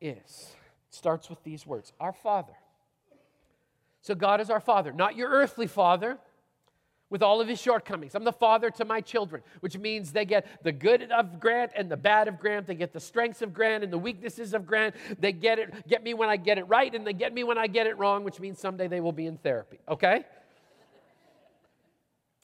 is? 0.00 0.16
It 0.16 0.94
starts 0.94 1.28
with 1.28 1.44
these 1.44 1.66
words 1.66 1.92
Our 2.00 2.14
Father. 2.14 2.54
So 4.00 4.14
God 4.14 4.40
is 4.40 4.48
our 4.48 4.60
Father, 4.60 4.94
not 4.94 5.14
your 5.14 5.28
earthly 5.28 5.66
Father 5.66 6.16
with 7.10 7.22
all 7.22 7.42
of 7.42 7.48
his 7.48 7.60
shortcomings. 7.60 8.14
I'm 8.14 8.24
the 8.24 8.32
father 8.32 8.70
to 8.70 8.86
my 8.86 9.02
children, 9.02 9.42
which 9.60 9.76
means 9.76 10.10
they 10.10 10.24
get 10.24 10.46
the 10.62 10.72
good 10.72 11.02
of 11.12 11.38
Grant 11.38 11.72
and 11.76 11.90
the 11.90 11.98
bad 11.98 12.28
of 12.28 12.38
Grant. 12.38 12.66
They 12.66 12.74
get 12.74 12.94
the 12.94 13.00
strengths 13.00 13.42
of 13.42 13.52
Grant 13.52 13.84
and 13.84 13.92
the 13.92 13.98
weaknesses 13.98 14.54
of 14.54 14.66
Grant. 14.66 14.94
They 15.18 15.32
get 15.32 15.58
it, 15.58 15.86
get 15.86 16.02
me 16.02 16.14
when 16.14 16.30
I 16.30 16.38
get 16.38 16.56
it 16.56 16.64
right, 16.64 16.94
and 16.94 17.06
they 17.06 17.12
get 17.12 17.34
me 17.34 17.44
when 17.44 17.58
I 17.58 17.66
get 17.66 17.86
it 17.86 17.98
wrong, 17.98 18.24
which 18.24 18.40
means 18.40 18.58
someday 18.58 18.88
they 18.88 19.02
will 19.02 19.12
be 19.12 19.26
in 19.26 19.36
therapy. 19.36 19.80
Okay? 19.86 20.24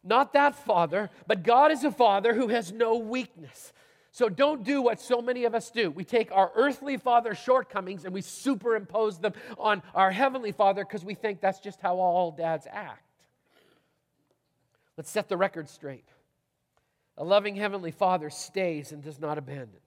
Not 0.05 0.33
that 0.33 0.55
father, 0.55 1.11
but 1.27 1.43
God 1.43 1.73
is 1.73 1.85
a 1.85 1.91
father 1.91 2.35
who 2.35 2.49
has 2.49 2.73
no 2.73 2.97
weakness. 2.97 3.73
So 4.11 4.29
don't 4.29 4.65
do 4.65 4.83
what 4.83 5.01
so 5.01 5.21
many 5.21 5.45
of 5.45 5.55
us 5.55 5.71
do. 5.71 5.91
We 5.91 6.05
take 6.05 6.33
our 6.33 6.51
earthly 6.55 6.97
father's 6.97 7.39
shortcomings 7.39 8.05
and 8.05 8.15
we 8.15 8.23
superimpose 8.23 9.19
them 9.19 9.33
on 9.59 9.83
our 9.95 10.11
heavenly 10.11 10.53
father 10.53 10.85
because 10.85 11.05
we 11.05 11.15
think 11.15 11.41
that's 11.41 11.61
just 11.61 11.81
how 11.81 11.97
all 11.97 12.31
dads 12.31 12.67
act. 12.71 13.03
Let's 14.97 15.11
set 15.11 15.29
the 15.29 15.37
record 15.37 15.69
straight. 15.69 16.09
A 17.17 17.25
loving 17.25 17.57
heavenly 17.57 17.91
father 17.91 18.31
stays 18.31 18.93
and 18.93 19.03
does 19.03 19.21
not 19.21 19.39
abandon. 19.39 19.81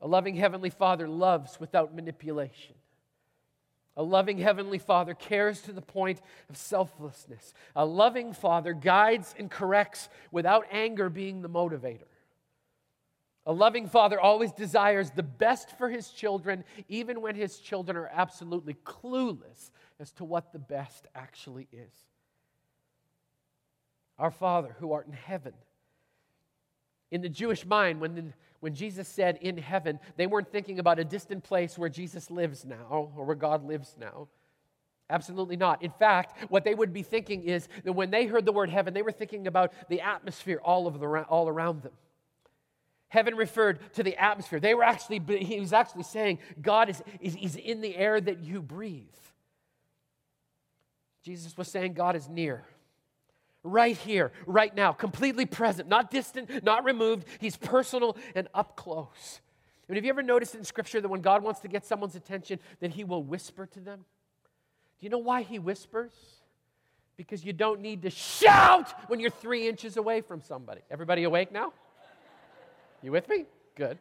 A 0.00 0.06
loving 0.06 0.36
heavenly 0.36 0.70
father 0.70 1.08
loves 1.08 1.58
without 1.58 1.94
manipulation. 1.94 2.75
A 3.96 4.02
loving 4.02 4.38
Heavenly 4.38 4.78
Father 4.78 5.14
cares 5.14 5.62
to 5.62 5.72
the 5.72 5.80
point 5.80 6.20
of 6.50 6.56
selflessness. 6.56 7.54
A 7.74 7.86
loving 7.86 8.32
Father 8.34 8.74
guides 8.74 9.34
and 9.38 9.50
corrects 9.50 10.08
without 10.30 10.66
anger 10.70 11.08
being 11.08 11.40
the 11.40 11.48
motivator. 11.48 12.08
A 13.46 13.52
loving 13.52 13.88
Father 13.88 14.20
always 14.20 14.52
desires 14.52 15.10
the 15.12 15.22
best 15.22 15.78
for 15.78 15.88
his 15.88 16.10
children, 16.10 16.64
even 16.88 17.22
when 17.22 17.36
his 17.36 17.58
children 17.58 17.96
are 17.96 18.10
absolutely 18.12 18.74
clueless 18.74 19.70
as 20.00 20.12
to 20.12 20.24
what 20.24 20.52
the 20.52 20.58
best 20.58 21.06
actually 21.14 21.68
is. 21.72 21.92
Our 24.18 24.32
Father 24.32 24.76
who 24.80 24.92
art 24.92 25.06
in 25.06 25.12
heaven. 25.12 25.54
In 27.10 27.22
the 27.22 27.28
Jewish 27.28 27.64
mind, 27.64 28.00
when 28.00 28.14
the 28.14 28.24
when 28.60 28.74
Jesus 28.74 29.06
said 29.06 29.38
in 29.40 29.58
heaven, 29.58 30.00
they 30.16 30.26
weren't 30.26 30.50
thinking 30.50 30.78
about 30.78 30.98
a 30.98 31.04
distant 31.04 31.44
place 31.44 31.78
where 31.78 31.88
Jesus 31.88 32.30
lives 32.30 32.64
now 32.64 32.86
or 32.90 33.24
where 33.24 33.36
God 33.36 33.64
lives 33.64 33.96
now. 33.98 34.28
Absolutely 35.08 35.56
not. 35.56 35.82
In 35.82 35.92
fact, 35.92 36.50
what 36.50 36.64
they 36.64 36.74
would 36.74 36.92
be 36.92 37.02
thinking 37.02 37.44
is 37.44 37.68
that 37.84 37.92
when 37.92 38.10
they 38.10 38.26
heard 38.26 38.44
the 38.44 38.52
word 38.52 38.70
heaven, 38.70 38.92
they 38.92 39.02
were 39.02 39.12
thinking 39.12 39.46
about 39.46 39.72
the 39.88 40.00
atmosphere 40.00 40.60
all, 40.64 40.86
of 40.86 40.98
the, 40.98 41.06
all 41.28 41.48
around 41.48 41.82
them. 41.82 41.92
Heaven 43.08 43.36
referred 43.36 43.78
to 43.94 44.02
the 44.02 44.16
atmosphere. 44.16 44.58
They 44.58 44.74
were 44.74 44.82
actually, 44.82 45.22
he 45.38 45.60
was 45.60 45.72
actually 45.72 46.02
saying, 46.02 46.40
God 46.60 46.88
is, 46.88 47.02
is, 47.20 47.36
is 47.36 47.54
in 47.54 47.82
the 47.82 47.94
air 47.94 48.20
that 48.20 48.40
you 48.40 48.60
breathe. 48.60 49.06
Jesus 51.22 51.56
was 51.56 51.68
saying, 51.68 51.92
God 51.92 52.16
is 52.16 52.28
near 52.28 52.64
right 53.66 53.96
here, 53.96 54.32
right 54.46 54.74
now, 54.74 54.92
completely 54.92 55.46
present, 55.46 55.88
not 55.88 56.10
distant, 56.10 56.64
not 56.64 56.84
removed. 56.84 57.26
He's 57.40 57.56
personal 57.56 58.16
and 58.34 58.48
up 58.54 58.76
close. 58.76 59.40
Have 59.88 60.04
you 60.04 60.10
ever 60.10 60.22
noticed 60.22 60.54
in 60.54 60.64
Scripture 60.64 61.00
that 61.00 61.08
when 61.08 61.20
God 61.20 61.42
wants 61.42 61.60
to 61.60 61.68
get 61.68 61.84
someone's 61.84 62.16
attention, 62.16 62.58
that 62.80 62.90
He 62.90 63.04
will 63.04 63.22
whisper 63.22 63.66
to 63.66 63.80
them? 63.80 64.04
Do 64.98 65.06
you 65.06 65.10
know 65.10 65.18
why 65.18 65.42
He 65.42 65.58
whispers? 65.58 66.12
Because 67.16 67.44
you 67.44 67.52
don't 67.52 67.80
need 67.80 68.02
to 68.02 68.10
shout 68.10 68.92
when 69.08 69.20
you're 69.20 69.30
three 69.30 69.68
inches 69.68 69.96
away 69.96 70.20
from 70.20 70.42
somebody. 70.42 70.80
Everybody 70.90 71.22
awake 71.24 71.52
now? 71.52 71.72
You 73.02 73.12
with 73.12 73.28
me? 73.28 73.46
Good. 73.76 73.98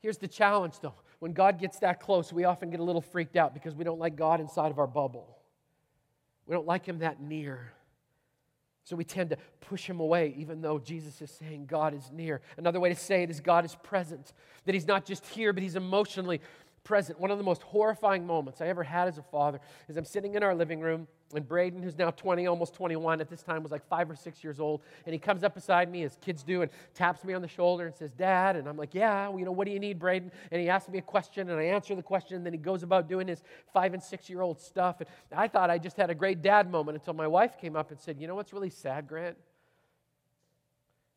Here's 0.00 0.18
the 0.18 0.28
challenge 0.28 0.80
though. 0.80 0.94
When 1.18 1.32
God 1.32 1.58
gets 1.58 1.78
that 1.80 2.00
close, 2.00 2.32
we 2.32 2.44
often 2.44 2.70
get 2.70 2.80
a 2.80 2.82
little 2.82 3.00
freaked 3.00 3.36
out 3.36 3.54
because 3.54 3.74
we 3.74 3.84
don't 3.84 3.98
like 3.98 4.16
God 4.16 4.40
inside 4.40 4.70
of 4.70 4.78
our 4.78 4.86
bubble. 4.86 5.39
We 6.50 6.54
don't 6.54 6.66
like 6.66 6.84
Him 6.84 6.98
that 6.98 7.22
near. 7.22 7.72
So 8.82 8.96
we 8.96 9.04
tend 9.04 9.30
to 9.30 9.36
push 9.60 9.86
him 9.86 10.00
away, 10.00 10.34
even 10.36 10.62
though 10.62 10.80
Jesus 10.80 11.22
is 11.22 11.30
saying 11.30 11.66
God 11.66 11.94
is 11.94 12.10
near. 12.12 12.40
Another 12.56 12.80
way 12.80 12.88
to 12.88 12.96
say 12.96 13.22
it 13.22 13.30
is 13.30 13.38
God 13.38 13.64
is 13.64 13.76
present, 13.84 14.32
that 14.64 14.74
he's 14.74 14.88
not 14.88 15.04
just 15.04 15.24
here, 15.26 15.52
but 15.52 15.62
he's 15.62 15.76
emotionally 15.76 16.40
present. 16.82 17.20
One 17.20 17.30
of 17.30 17.38
the 17.38 17.44
most 17.44 17.62
horrifying 17.62 18.26
moments 18.26 18.60
I 18.60 18.66
ever 18.66 18.82
had 18.82 19.06
as 19.06 19.16
a 19.16 19.22
father 19.22 19.60
is 19.88 19.96
I'm 19.96 20.04
sitting 20.04 20.34
in 20.34 20.42
our 20.42 20.56
living 20.56 20.80
room, 20.80 21.06
and 21.34 21.46
Braden, 21.46 21.82
who's 21.82 21.96
now 21.96 22.10
20, 22.10 22.46
almost 22.46 22.74
21 22.74 23.20
at 23.20 23.28
this 23.28 23.42
time, 23.42 23.62
was 23.62 23.70
like 23.70 23.86
five 23.88 24.10
or 24.10 24.16
six 24.16 24.42
years 24.42 24.58
old, 24.58 24.82
and 25.06 25.12
he 25.12 25.18
comes 25.18 25.44
up 25.44 25.54
beside 25.54 25.90
me, 25.90 26.02
as 26.02 26.16
kids 26.20 26.42
do, 26.42 26.62
and 26.62 26.70
taps 26.94 27.24
me 27.24 27.34
on 27.34 27.42
the 27.42 27.48
shoulder 27.48 27.86
and 27.86 27.94
says, 27.94 28.12
Dad. 28.12 28.56
And 28.56 28.68
I'm 28.68 28.76
like, 28.76 28.94
Yeah, 28.94 29.28
well, 29.28 29.38
you 29.38 29.44
know, 29.44 29.52
what 29.52 29.66
do 29.66 29.72
you 29.72 29.78
need, 29.78 29.98
Braden? 29.98 30.32
And 30.50 30.60
he 30.60 30.68
asks 30.68 30.88
me 30.88 30.98
a 30.98 31.02
question, 31.02 31.50
and 31.50 31.58
I 31.58 31.64
answer 31.64 31.94
the 31.94 32.02
question, 32.02 32.36
and 32.36 32.44
then 32.44 32.52
he 32.52 32.58
goes 32.58 32.82
about 32.82 33.08
doing 33.08 33.28
his 33.28 33.42
five 33.72 33.94
and 33.94 34.02
six 34.02 34.28
year 34.28 34.40
old 34.40 34.60
stuff. 34.60 35.00
And 35.00 35.08
I 35.36 35.46
thought 35.48 35.70
I 35.70 35.78
just 35.78 35.96
had 35.96 36.10
a 36.10 36.14
great 36.14 36.42
dad 36.42 36.70
moment 36.70 36.96
until 36.96 37.14
my 37.14 37.26
wife 37.26 37.58
came 37.58 37.76
up 37.76 37.90
and 37.90 38.00
said, 38.00 38.20
You 38.20 38.26
know 38.26 38.34
what's 38.34 38.52
really 38.52 38.70
sad, 38.70 39.06
Grant? 39.06 39.36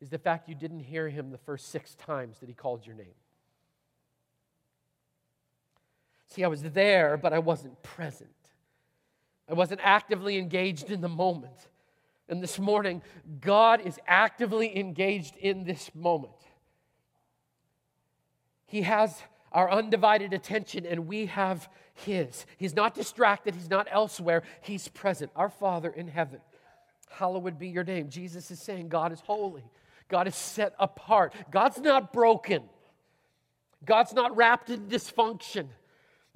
Is 0.02 0.10
the 0.10 0.20
fact 0.20 0.50
you 0.50 0.56
didn't 0.56 0.82
hear 0.82 1.08
him 1.08 1.32
the 1.32 1.38
first 1.38 1.70
six 1.70 1.96
times 1.96 2.40
that 2.40 2.50
he 2.50 2.54
called 2.54 2.86
your 2.86 2.96
name. 2.96 3.16
See, 6.28 6.44
I 6.44 6.48
was 6.48 6.62
there, 6.62 7.16
but 7.16 7.32
I 7.32 7.40
wasn't 7.40 7.82
present. 7.84 8.30
I 9.50 9.54
wasn't 9.54 9.82
actively 9.84 10.38
engaged 10.38 10.90
in 10.90 11.02
the 11.02 11.10
moment. 11.10 11.70
And 12.30 12.42
this 12.42 12.58
morning, 12.58 13.02
God 13.42 13.82
is 13.82 14.00
actively 14.08 14.78
engaged 14.78 15.36
in 15.38 15.66
this 15.66 15.92
moment. 15.94 16.34
He 18.66 18.84
has 18.84 19.22
our 19.52 19.70
undivided 19.70 20.34
attention, 20.34 20.86
and 20.86 21.06
we 21.08 21.28
have 21.28 21.70
His. 21.94 22.46
He's 22.58 22.76
not 22.76 22.96
distracted, 22.96 23.54
He's 23.54 23.70
not 23.70 23.88
elsewhere, 23.92 24.44
He's 24.62 24.88
present. 24.88 25.32
Our 25.36 25.50
Father 25.50 25.92
in 25.92 26.08
heaven, 26.08 26.40
hallowed 27.10 27.60
be 27.60 27.68
your 27.68 27.84
name. 27.84 28.10
Jesus 28.10 28.50
is 28.50 28.60
saying, 28.60 28.90
God 28.90 29.12
is 29.12 29.20
holy, 29.20 29.64
God 30.08 30.28
is 30.28 30.36
set 30.36 30.74
apart, 30.80 31.34
God's 31.52 31.80
not 31.80 32.14
broken, 32.14 32.64
God's 33.86 34.14
not 34.14 34.36
wrapped 34.36 34.70
in 34.70 34.88
dysfunction. 34.88 35.68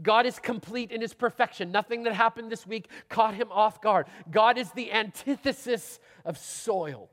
God 0.02 0.26
is 0.26 0.38
complete 0.40 0.92
in 0.92 1.02
his 1.02 1.14
perfection. 1.14 1.72
Nothing 1.72 2.04
that 2.04 2.14
happened 2.14 2.52
this 2.52 2.68
week 2.68 2.90
caught 3.10 3.34
him 3.34 3.52
off 3.52 3.82
guard. 3.82 4.08
God 4.30 4.58
is 4.58 4.72
the 4.72 4.92
antithesis 4.92 6.00
of 6.24 6.38
soiled. 6.38 7.10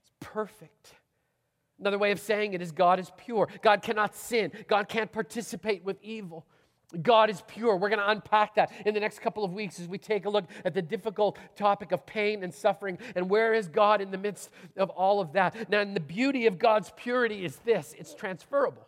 It's 0.00 0.12
perfect. 0.20 0.94
Another 1.80 1.98
way 1.98 2.12
of 2.12 2.20
saying 2.20 2.52
it 2.52 2.62
is 2.62 2.70
God 2.70 3.00
is 3.00 3.10
pure. 3.16 3.48
God 3.62 3.82
cannot 3.82 4.14
sin. 4.14 4.52
God 4.68 4.88
can't 4.88 5.10
participate 5.10 5.84
with 5.84 5.96
evil. 6.02 6.46
God 7.02 7.30
is 7.30 7.42
pure. 7.48 7.76
We're 7.76 7.88
going 7.88 7.98
to 7.98 8.10
unpack 8.10 8.54
that 8.54 8.70
in 8.86 8.94
the 8.94 9.00
next 9.00 9.20
couple 9.20 9.42
of 9.42 9.52
weeks 9.52 9.80
as 9.80 9.88
we 9.88 9.98
take 9.98 10.26
a 10.26 10.30
look 10.30 10.44
at 10.64 10.74
the 10.74 10.82
difficult 10.82 11.38
topic 11.56 11.90
of 11.90 12.06
pain 12.06 12.44
and 12.44 12.54
suffering 12.54 12.98
and 13.16 13.28
where 13.28 13.54
is 13.54 13.68
God 13.68 14.00
in 14.00 14.12
the 14.12 14.18
midst 14.18 14.50
of 14.76 14.90
all 14.90 15.20
of 15.20 15.32
that. 15.32 15.68
Now, 15.68 15.80
and 15.80 15.96
the 15.96 16.00
beauty 16.00 16.46
of 16.46 16.58
God's 16.58 16.92
purity 16.96 17.44
is 17.44 17.56
this 17.64 17.94
it's 17.98 18.14
transferable. 18.14 18.86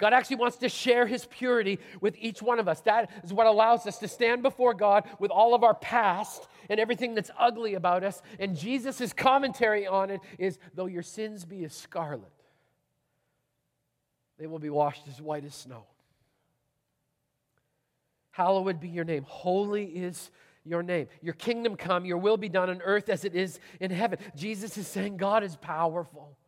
God 0.00 0.14
actually 0.14 0.36
wants 0.36 0.56
to 0.58 0.68
share 0.68 1.06
his 1.06 1.26
purity 1.26 1.78
with 2.00 2.16
each 2.18 2.42
one 2.42 2.58
of 2.58 2.66
us. 2.66 2.80
That 2.80 3.10
is 3.22 3.32
what 3.32 3.46
allows 3.46 3.86
us 3.86 3.98
to 3.98 4.08
stand 4.08 4.42
before 4.42 4.74
God 4.74 5.04
with 5.20 5.30
all 5.30 5.54
of 5.54 5.62
our 5.62 5.74
past 5.74 6.48
and 6.68 6.80
everything 6.80 7.14
that's 7.14 7.30
ugly 7.38 7.74
about 7.74 8.02
us. 8.02 8.22
And 8.38 8.56
Jesus' 8.56 9.12
commentary 9.12 9.86
on 9.86 10.10
it 10.10 10.20
is 10.38 10.58
though 10.74 10.86
your 10.86 11.02
sins 11.02 11.44
be 11.44 11.64
as 11.64 11.74
scarlet, 11.74 12.32
they 14.38 14.46
will 14.46 14.58
be 14.58 14.70
washed 14.70 15.06
as 15.06 15.20
white 15.20 15.44
as 15.44 15.54
snow. 15.54 15.84
Hallowed 18.30 18.80
be 18.80 18.88
your 18.88 19.04
name. 19.04 19.24
Holy 19.28 19.84
is 19.84 20.30
your 20.64 20.82
name. 20.82 21.08
Your 21.20 21.34
kingdom 21.34 21.76
come, 21.76 22.06
your 22.06 22.16
will 22.16 22.38
be 22.38 22.48
done 22.48 22.70
on 22.70 22.80
earth 22.82 23.10
as 23.10 23.26
it 23.26 23.34
is 23.34 23.60
in 23.80 23.90
heaven. 23.90 24.18
Jesus 24.34 24.78
is 24.78 24.86
saying 24.86 25.18
God 25.18 25.42
is 25.42 25.56
powerful. 25.56 26.38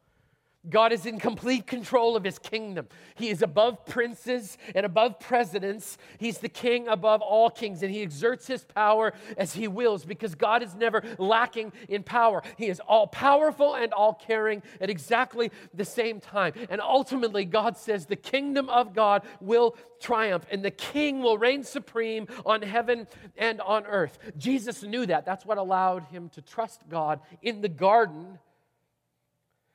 God 0.70 0.92
is 0.92 1.06
in 1.06 1.18
complete 1.18 1.66
control 1.66 2.14
of 2.14 2.22
his 2.22 2.38
kingdom. 2.38 2.86
He 3.16 3.30
is 3.30 3.42
above 3.42 3.84
princes 3.84 4.56
and 4.76 4.86
above 4.86 5.18
presidents. 5.18 5.98
He's 6.18 6.38
the 6.38 6.48
king 6.48 6.86
above 6.86 7.20
all 7.20 7.50
kings, 7.50 7.82
and 7.82 7.92
he 7.92 8.00
exerts 8.00 8.46
his 8.46 8.64
power 8.64 9.12
as 9.36 9.54
he 9.54 9.66
wills 9.66 10.04
because 10.04 10.36
God 10.36 10.62
is 10.62 10.76
never 10.76 11.02
lacking 11.18 11.72
in 11.88 12.04
power. 12.04 12.42
He 12.56 12.68
is 12.68 12.78
all 12.78 13.08
powerful 13.08 13.74
and 13.74 13.92
all 13.92 14.14
caring 14.14 14.62
at 14.80 14.88
exactly 14.88 15.50
the 15.74 15.84
same 15.84 16.20
time. 16.20 16.52
And 16.70 16.80
ultimately, 16.80 17.44
God 17.44 17.76
says 17.76 18.06
the 18.06 18.14
kingdom 18.14 18.68
of 18.68 18.94
God 18.94 19.22
will 19.40 19.76
triumph, 20.00 20.46
and 20.48 20.64
the 20.64 20.70
king 20.70 21.22
will 21.22 21.38
reign 21.38 21.64
supreme 21.64 22.28
on 22.46 22.62
heaven 22.62 23.08
and 23.36 23.60
on 23.60 23.84
earth. 23.86 24.16
Jesus 24.38 24.84
knew 24.84 25.06
that. 25.06 25.24
That's 25.24 25.44
what 25.44 25.58
allowed 25.58 26.04
him 26.04 26.28
to 26.30 26.42
trust 26.42 26.88
God 26.88 27.18
in 27.42 27.62
the 27.62 27.68
garden 27.68 28.38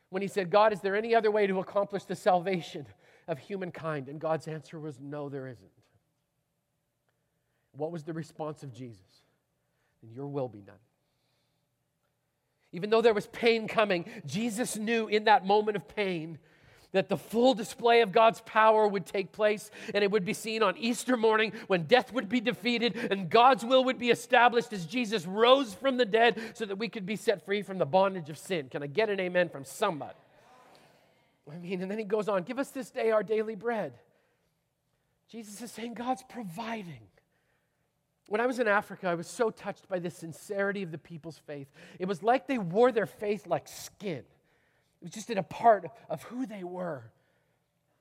when 0.10 0.22
he 0.22 0.28
said, 0.28 0.50
God, 0.50 0.74
is 0.74 0.82
there 0.82 0.96
any 0.96 1.14
other 1.14 1.32
way 1.32 1.48
to 1.48 1.60
accomplish 1.60 2.06
the 2.06 2.16
salvation 2.16 2.86
of 3.28 3.40
humankind? 3.40 4.08
And 4.08 4.20
God's 4.20 4.48
answer 4.48 4.80
was, 4.80 5.00
No, 5.00 5.30
there 5.30 5.48
isn't. 5.48 5.72
What 7.74 7.92
was 7.92 8.04
the 8.04 8.14
response 8.14 8.64
of 8.64 8.74
Jesus? 8.74 9.22
And 10.02 10.12
your 10.12 10.28
will 10.28 10.48
be 10.48 10.62
done. 10.62 10.76
Even 12.72 12.90
though 12.90 13.02
there 13.02 13.14
was 13.14 13.28
pain 13.28 13.68
coming, 13.68 14.06
Jesus 14.26 14.78
knew 14.78 15.08
in 15.08 15.26
that 15.26 15.46
moment 15.46 15.78
of 15.78 15.88
pain 15.88 16.38
that 16.92 17.10
the 17.10 17.18
full 17.18 17.54
display 17.54 18.02
of 18.02 18.12
God's 18.12 18.42
power 18.42 18.88
would 18.88 19.06
take 19.06 19.32
place 19.32 19.70
and 19.94 20.04
it 20.04 20.12
would 20.12 20.26
be 20.26 20.34
seen 20.34 20.64
on 20.64 20.78
Easter 20.78 21.18
morning 21.18 21.52
when 21.68 21.84
death 21.84 22.14
would 22.14 22.30
be 22.30 22.40
defeated 22.40 22.96
and 23.12 23.30
God's 23.30 23.66
will 23.66 23.84
would 23.86 24.00
be 24.00 24.10
established 24.10 24.72
as 24.74 24.86
Jesus 24.86 25.26
rose 25.26 25.74
from 25.74 25.98
the 25.98 26.06
dead 26.06 26.40
so 26.54 26.66
that 26.66 26.78
we 26.78 26.90
could 26.90 27.06
be 27.06 27.16
set 27.16 27.46
free 27.46 27.62
from 27.62 27.78
the 27.78 27.86
bondage 27.86 28.30
of 28.30 28.38
sin. 28.38 28.70
Can 28.70 28.84
I 28.84 28.88
get 28.88 29.10
an 29.10 29.20
amen 29.20 29.50
from 29.50 29.66
somebody? 29.66 30.14
I 31.52 31.58
mean, 31.58 31.82
and 31.82 31.90
then 31.90 31.98
he 31.98 32.04
goes 32.04 32.28
on, 32.28 32.44
give 32.44 32.60
us 32.60 32.70
this 32.70 32.90
day 32.90 33.12
our 33.12 33.24
daily 33.24 33.56
bread. 33.56 33.94
Jesus 35.30 35.62
is 35.62 35.72
saying 35.72 35.94
God's 35.94 36.24
providing. 36.28 37.08
When 38.28 38.42
I 38.42 38.46
was 38.46 38.60
in 38.60 38.68
Africa, 38.68 39.08
I 39.08 39.16
was 39.16 39.28
so 39.28 39.50
touched 39.50 39.88
by 39.88 40.00
the 40.00 40.10
sincerity 40.10 40.84
of 40.84 40.92
the 40.92 40.98
people's 40.98 41.38
faith. 41.38 41.68
It 42.00 42.08
was 42.08 42.24
like 42.24 42.48
they 42.48 42.58
wore 42.58 42.92
their 42.92 43.06
faith 43.06 43.48
like 43.48 43.68
skin. 43.68 44.24
It 45.02 45.06
was 45.06 45.12
just 45.12 45.30
in 45.30 45.38
a 45.38 45.44
part 45.44 45.86
of 46.10 46.24
who 46.24 46.46
they 46.46 46.64
were. 46.64 47.04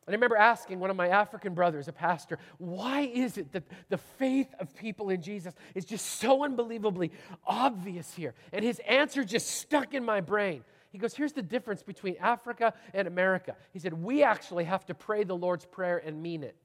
And 0.06 0.14
I 0.14 0.16
remember 0.16 0.36
asking 0.36 0.78
one 0.78 0.88
of 0.88 0.96
my 0.96 1.08
African 1.08 1.52
brothers, 1.52 1.88
a 1.88 1.92
pastor, 1.92 2.38
why 2.58 3.00
is 3.00 3.38
it 3.38 3.52
that 3.52 3.64
the 3.88 3.98
faith 3.98 4.54
of 4.60 4.74
people 4.76 5.10
in 5.10 5.20
Jesus 5.20 5.52
is 5.74 5.84
just 5.84 6.06
so 6.20 6.44
unbelievably 6.44 7.10
obvious 7.44 8.14
here? 8.14 8.34
And 8.52 8.64
his 8.64 8.78
answer 8.86 9.24
just 9.24 9.48
stuck 9.48 9.94
in 9.94 10.04
my 10.04 10.20
brain. 10.20 10.62
He 10.92 10.98
goes, 10.98 11.14
Here's 11.14 11.32
the 11.32 11.42
difference 11.42 11.82
between 11.82 12.16
Africa 12.20 12.72
and 12.94 13.08
America. 13.08 13.56
He 13.72 13.80
said, 13.80 13.92
We 13.92 14.22
actually 14.22 14.64
have 14.64 14.86
to 14.86 14.94
pray 14.94 15.24
the 15.24 15.36
Lord's 15.36 15.66
Prayer 15.66 15.98
and 15.98 16.22
mean 16.22 16.44
it. 16.44 16.56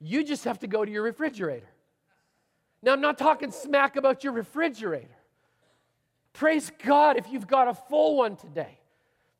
You 0.00 0.24
just 0.24 0.44
have 0.44 0.58
to 0.60 0.66
go 0.66 0.84
to 0.84 0.90
your 0.90 1.04
refrigerator. 1.04 1.68
Now, 2.82 2.92
I'm 2.92 3.00
not 3.00 3.16
talking 3.16 3.50
smack 3.50 3.96
about 3.96 4.24
your 4.24 4.32
refrigerator. 4.32 5.17
Praise 6.38 6.70
God 6.84 7.16
if 7.16 7.28
you've 7.32 7.48
got 7.48 7.66
a 7.66 7.74
full 7.74 8.16
one 8.16 8.36
today. 8.36 8.78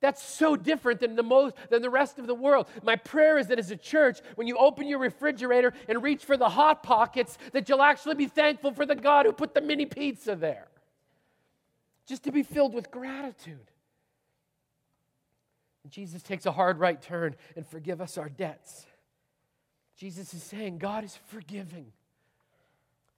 That's 0.00 0.20
so 0.20 0.56
different 0.56 0.98
than 0.98 1.14
the 1.14 1.22
most 1.22 1.54
than 1.70 1.80
the 1.80 1.90
rest 1.90 2.18
of 2.18 2.26
the 2.26 2.34
world. 2.34 2.66
My 2.82 2.96
prayer 2.96 3.38
is 3.38 3.46
that 3.46 3.58
as 3.60 3.70
a 3.70 3.76
church, 3.76 4.18
when 4.34 4.48
you 4.48 4.56
open 4.56 4.88
your 4.88 4.98
refrigerator 4.98 5.72
and 5.86 6.02
reach 6.02 6.24
for 6.24 6.36
the 6.36 6.48
hot 6.48 6.82
pockets, 6.82 7.38
that 7.52 7.68
you'll 7.68 7.82
actually 7.82 8.16
be 8.16 8.26
thankful 8.26 8.72
for 8.72 8.84
the 8.84 8.96
God 8.96 9.26
who 9.26 9.32
put 9.32 9.54
the 9.54 9.60
mini 9.60 9.86
pizza 9.86 10.34
there. 10.34 10.66
Just 12.08 12.24
to 12.24 12.32
be 12.32 12.42
filled 12.42 12.74
with 12.74 12.90
gratitude. 12.90 13.70
Jesus 15.88 16.20
takes 16.20 16.46
a 16.46 16.52
hard 16.52 16.80
right 16.80 17.00
turn 17.00 17.36
and 17.54 17.64
forgive 17.64 18.00
us 18.00 18.18
our 18.18 18.28
debts. 18.28 18.86
Jesus 19.96 20.34
is 20.34 20.42
saying 20.42 20.78
God 20.78 21.04
is 21.04 21.16
forgiving 21.28 21.92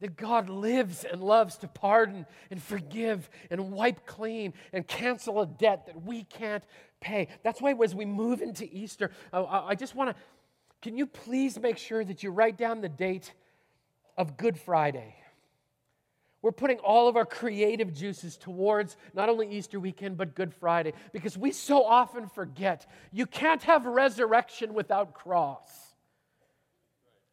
that 0.01 0.17
God 0.17 0.49
lives 0.49 1.05
and 1.05 1.23
loves 1.23 1.59
to 1.59 1.69
pardon 1.69 2.27
and 2.51 2.63
forgive 2.63 3.29
and 3.51 3.71
wipe 3.71 4.07
clean 4.07 4.55
and 4.73 4.87
cancel 4.87 5.41
a 5.41 5.47
debt 5.47 5.87
that 5.87 6.03
we 6.03 6.25
can't 6.25 6.65
pay. 7.01 7.29
That's 7.43 7.61
why, 7.61 7.75
as 7.83 7.95
we 7.95 8.05
move 8.05 8.41
into 8.41 8.69
Easter, 8.71 9.11
I 9.33 9.75
just 9.75 9.95
want 9.95 10.11
to, 10.11 10.17
can 10.83 10.97
you 10.97 11.07
please 11.07 11.59
make 11.61 11.77
sure 11.77 12.05
that 12.05 12.23
you 12.23 12.31
write 12.31 12.57
down 12.57 12.81
the 12.81 12.89
date 12.89 13.33
of 14.17 14.37
Good 14.37 14.59
Friday? 14.59 15.15
We're 16.43 16.53
putting 16.53 16.79
all 16.79 17.07
of 17.07 17.17
our 17.17 17.27
creative 17.27 17.93
juices 17.93 18.39
towards 18.39 18.97
not 19.13 19.29
only 19.29 19.51
Easter 19.51 19.79
weekend, 19.79 20.17
but 20.17 20.35
Good 20.35 20.55
Friday, 20.55 20.95
because 21.13 21.37
we 21.37 21.53
so 21.53 21.85
often 21.85 22.29
forget 22.29 22.87
you 23.13 23.27
can't 23.27 23.63
have 23.65 23.85
resurrection 23.85 24.73
without 24.73 25.13
cross. 25.13 25.90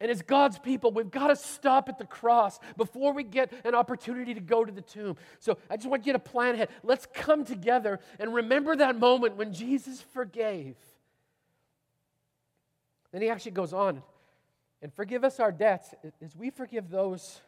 And 0.00 0.10
as 0.10 0.22
God's 0.22 0.58
people, 0.58 0.92
we've 0.92 1.10
got 1.10 1.28
to 1.28 1.36
stop 1.36 1.88
at 1.88 1.98
the 1.98 2.06
cross 2.06 2.60
before 2.76 3.12
we 3.12 3.24
get 3.24 3.52
an 3.64 3.74
opportunity 3.74 4.32
to 4.34 4.40
go 4.40 4.64
to 4.64 4.70
the 4.70 4.80
tomb. 4.80 5.16
So 5.40 5.58
I 5.68 5.76
just 5.76 5.88
want 5.88 6.06
you 6.06 6.12
to 6.12 6.20
plan 6.20 6.54
ahead. 6.54 6.68
Let's 6.84 7.06
come 7.12 7.44
together 7.44 7.98
and 8.20 8.32
remember 8.32 8.76
that 8.76 8.96
moment 8.96 9.36
when 9.36 9.52
Jesus 9.52 10.00
forgave. 10.00 10.76
Then 13.10 13.22
he 13.22 13.28
actually 13.28 13.52
goes 13.52 13.72
on 13.72 14.02
and 14.82 14.92
forgive 14.92 15.24
us 15.24 15.40
our 15.40 15.50
debts 15.50 15.94
as 16.22 16.36
we 16.36 16.50
forgive 16.50 16.90
those 16.90 17.40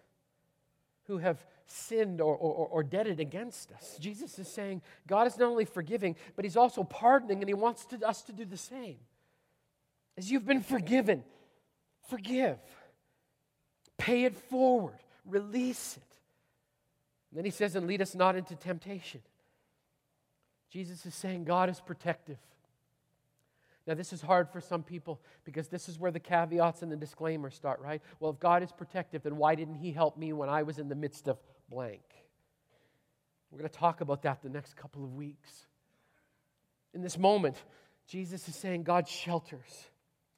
who 1.04 1.19
have 1.19 1.45
sinned 1.66 2.21
or, 2.21 2.37
or, 2.37 2.66
or 2.66 2.83
debted 2.83 3.21
against 3.21 3.73
us. 3.73 3.97
Jesus 4.00 4.38
is 4.38 4.49
saying 4.49 4.83
God 5.07 5.26
is 5.26 5.38
not 5.38 5.49
only 5.49 5.64
forgiving, 5.64 6.16
but 6.35 6.45
he's 6.45 6.57
also 6.57 6.83
pardoning, 6.85 7.40
and 7.40 7.49
he 7.49 7.54
wants 7.54 7.85
to, 7.87 8.07
us 8.07 8.23
to 8.23 8.33
do 8.33 8.45
the 8.45 8.57
same. 8.57 8.97
As 10.16 10.30
you've 10.30 10.47
been 10.47 10.62
forgiven, 10.62 11.25
Forgive. 12.11 12.59
Pay 13.97 14.25
it 14.25 14.37
forward. 14.37 14.99
Release 15.25 15.97
it. 15.97 16.17
And 17.31 17.38
then 17.38 17.45
he 17.45 17.50
says, 17.50 17.76
and 17.76 17.87
lead 17.87 18.02
us 18.02 18.14
not 18.14 18.35
into 18.35 18.57
temptation. 18.57 19.21
Jesus 20.71 21.07
is 21.07 21.14
saying 21.14 21.45
God 21.45 21.71
is 21.71 21.81
protective. 21.81 22.38
Now, 23.87 23.95
this 23.95 24.12
is 24.12 24.21
hard 24.21 24.49
for 24.50 24.61
some 24.61 24.83
people 24.83 25.21
because 25.45 25.69
this 25.69 25.88
is 25.88 25.99
where 25.99 26.11
the 26.11 26.21
caveats 26.21 26.83
and 26.83 26.93
the 26.93 26.97
disclaimers 26.97 27.55
start, 27.55 27.81
right? 27.81 28.02
Well, 28.21 28.31
if 28.31 28.38
God 28.38 28.62
is 28.62 28.71
protective, 28.71 29.23
then 29.23 29.37
why 29.37 29.55
didn't 29.55 29.76
He 29.76 29.90
help 29.90 30.17
me 30.17 30.33
when 30.33 30.49
I 30.49 30.62
was 30.62 30.79
in 30.79 30.88
the 30.88 30.95
midst 30.95 31.29
of 31.29 31.38
blank? 31.69 32.02
We're 33.50 33.59
going 33.59 33.71
to 33.71 33.76
talk 33.76 34.00
about 34.00 34.23
that 34.23 34.43
the 34.43 34.49
next 34.49 34.76
couple 34.76 35.02
of 35.02 35.14
weeks. 35.14 35.67
In 36.95 37.02
this 37.02 37.19
moment, 37.19 37.57
Jesus 38.07 38.49
is 38.49 38.55
saying 38.55 38.85
God 38.85 39.09
shelters. 39.09 39.89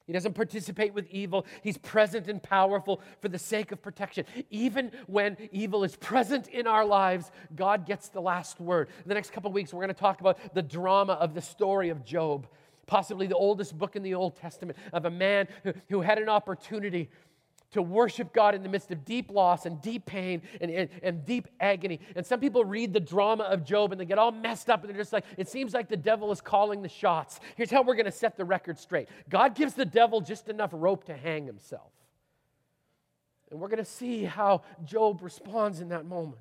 He 0.07 0.13
doesn't 0.13 0.35
participate 0.35 0.95
with 0.95 1.07
evil. 1.11 1.47
He's 1.63 1.79
present 1.79 2.29
and 2.29 2.43
powerful 2.43 3.01
for 3.21 3.29
the 3.29 3.39
sake 3.39 3.73
of 3.73 3.81
protection. 3.81 4.25
Even 4.51 4.91
when 5.07 5.37
evil 5.53 5.85
is 5.85 5.97
present 5.97 6.49
in 6.49 6.67
our 6.67 6.85
lives, 6.85 7.31
God 7.55 7.87
gets 7.87 8.09
the 8.09 8.21
last 8.21 8.61
word. 8.61 8.89
In 9.03 9.09
the 9.09 9.15
next 9.15 9.33
couple 9.33 9.53
weeks, 9.53 9.73
we're 9.73 9.83
going 9.83 9.95
to 9.95 10.01
talk 10.01 10.21
about 10.21 10.55
the 10.55 10.63
drama 10.63 11.15
of 11.15 11.35
the 11.35 11.43
story 11.43 11.89
of 11.91 12.05
Job, 12.05 12.47
possibly 12.87 13.27
the 13.27 13.37
oldest 13.37 13.79
book 13.79 13.97
in 13.97 14.03
the 14.03 14.15
Old 14.15 14.37
Testament, 14.37 14.77
of 14.93 15.05
a 15.05 15.11
man 15.11 15.47
who, 15.63 15.73
who 15.89 16.01
had 16.01 16.19
an 16.19 16.29
opportunity 16.29 17.09
to 17.73 17.83
worship 17.83 18.33
God 18.33 18.55
in 18.55 18.63
the 18.63 18.69
midst 18.69 18.91
of 18.91 19.05
deep 19.05 19.31
loss 19.31 19.67
and 19.67 19.81
deep 19.83 20.07
pain 20.07 20.43
and, 20.61 20.71
and, 20.71 20.89
and, 21.03 21.25
deep 21.25 21.49
agony. 21.61 22.01
And 22.15 22.25
some 22.25 22.39
people 22.39 22.65
read 22.65 22.93
the 22.93 23.01
drama 23.01 23.45
of 23.45 23.65
Job 23.65 23.93
and 23.93 24.01
they 24.01 24.05
get 24.05 24.19
all 24.19 24.33
messed 24.33 24.71
up 24.71 24.83
and 24.83 24.91
they're 24.91 25.01
just 25.01 25.13
like, 25.13 25.25
it 25.37 25.49
seems 25.49 25.75
like 25.75 25.89
the 25.89 25.97
devil 25.97 26.31
is 26.33 26.41
calling 26.41 26.83
the 26.83 26.89
shots. 26.89 27.41
Here's 27.57 27.71
how 27.71 27.83
we're 27.83 27.95
going 27.95 28.07
to 28.07 28.13
set 28.13 28.37
the 28.37 28.45
record 28.45 28.79
straight 28.79 29.09
God 29.29 29.55
gives 29.55 29.75
the 29.75 29.85
devil 29.85 30.21
just 30.21 30.49
enough 30.49 30.71
rope 30.73 31.05
to 31.05 31.15
hang 31.15 31.47
himself. 31.47 31.91
And 33.51 33.61
we're 33.61 33.69
going 33.69 33.79
to 33.79 33.85
see 33.85 34.25
how 34.25 34.63
Job 34.85 35.23
responds 35.23 35.81
in 35.81 35.91
that 35.91 36.07
moment. 36.07 36.41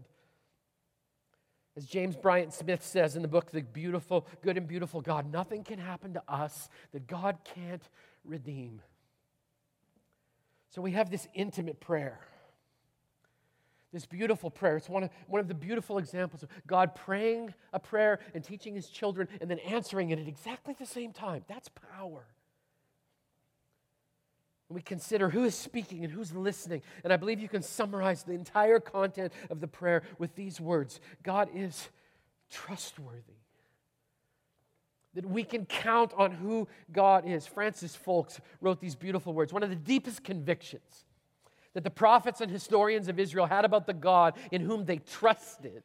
As 1.78 1.86
James 1.86 2.18
Bryan 2.18 2.52
Smith 2.52 2.84
says 2.84 3.16
in 3.16 3.22
the 3.22 3.28
book, 3.30 3.52
The 3.52 3.62
Beautiful, 3.62 4.28
Good 4.42 4.58
and 4.58 4.68
Beautiful 4.68 5.02
God, 5.02 5.32
nothing 5.32 5.64
can 5.64 5.80
happen 5.80 6.14
to 6.14 6.24
us 6.28 6.70
that 6.92 7.08
God 7.08 7.38
can't 7.56 7.84
redeem. 8.26 8.82
So 10.72 10.82
we 10.82 10.92
have 10.92 11.10
this 11.10 11.28
intimate 11.34 11.80
prayer. 11.80 12.20
This 13.92 14.06
beautiful 14.06 14.50
prayer. 14.50 14.78
It's 14.78 14.88
one 14.88 15.04
of, 15.04 15.10
one 15.28 15.42
of 15.42 15.50
the 15.50 15.54
beautiful 15.54 15.98
examples 15.98 16.44
of 16.44 16.50
God 16.66 16.96
praying 16.96 17.54
a 17.74 17.80
prayer 17.80 18.20
and 18.34 18.42
teaching 18.42 18.74
his 18.74 18.88
children 18.88 19.28
and 19.42 19.52
then 19.52 19.60
answering 19.60 20.12
it 20.12 20.20
at 20.20 20.28
exactly 20.28 20.74
the 20.80 20.86
same 20.86 21.12
time. 21.12 21.44
That's 21.50 21.70
power. 21.98 22.26
We 24.70 24.82
consider 24.82 25.30
who 25.30 25.44
is 25.44 25.56
speaking 25.56 26.06
and 26.06 26.14
who's 26.14 26.34
listening. 26.34 26.82
And 27.04 27.12
I 27.12 27.18
believe 27.18 27.42
you 27.42 27.50
can 27.50 27.62
summarize 27.62 28.24
the 28.24 28.32
entire 28.32 28.80
content 28.80 29.34
of 29.50 29.60
the 29.60 29.68
prayer 29.68 30.04
with 30.18 30.36
these 30.36 30.62
words 30.62 31.02
God 31.22 31.50
is 31.54 31.90
trustworthy 32.50 33.41
that 35.14 35.26
we 35.26 35.44
can 35.44 35.66
count 35.66 36.14
on 36.16 36.32
who 36.32 36.68
God 36.92 37.28
is. 37.28 37.46
Francis 37.46 37.96
Foulkes 37.96 38.40
wrote 38.62 38.80
these 38.80 38.96
beautiful 38.96 39.34
words. 39.34 39.52
One 39.52 39.64
of 39.64 39.70
the 39.70 39.76
deepest 39.76 40.24
convictions 40.24 41.06
that 41.74 41.84
the 41.84 41.90
prophets 41.90 42.42
and 42.42 42.52
historians 42.52 43.08
of 43.08 43.20
Israel 43.20 43.46
had 43.46 43.66
about 43.66 43.88
the 43.88 43.94
God 43.94 44.38
in 44.52 44.62
whom 44.62 44.86
they 44.86 44.98
trusted 44.98 45.84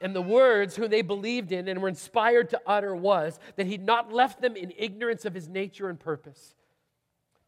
and 0.00 0.14
the 0.14 0.22
words 0.22 0.76
who 0.76 0.88
they 0.88 1.02
believed 1.02 1.52
in 1.52 1.68
and 1.68 1.82
were 1.82 1.88
inspired 1.88 2.50
to 2.50 2.60
utter 2.66 2.96
was 2.96 3.38
that 3.56 3.66
he'd 3.66 3.84
not 3.84 4.12
left 4.12 4.40
them 4.40 4.56
in 4.56 4.72
ignorance 4.76 5.24
of 5.24 5.34
his 5.34 5.48
nature 5.48 5.88
and 5.88 6.00
purpose, 6.00 6.54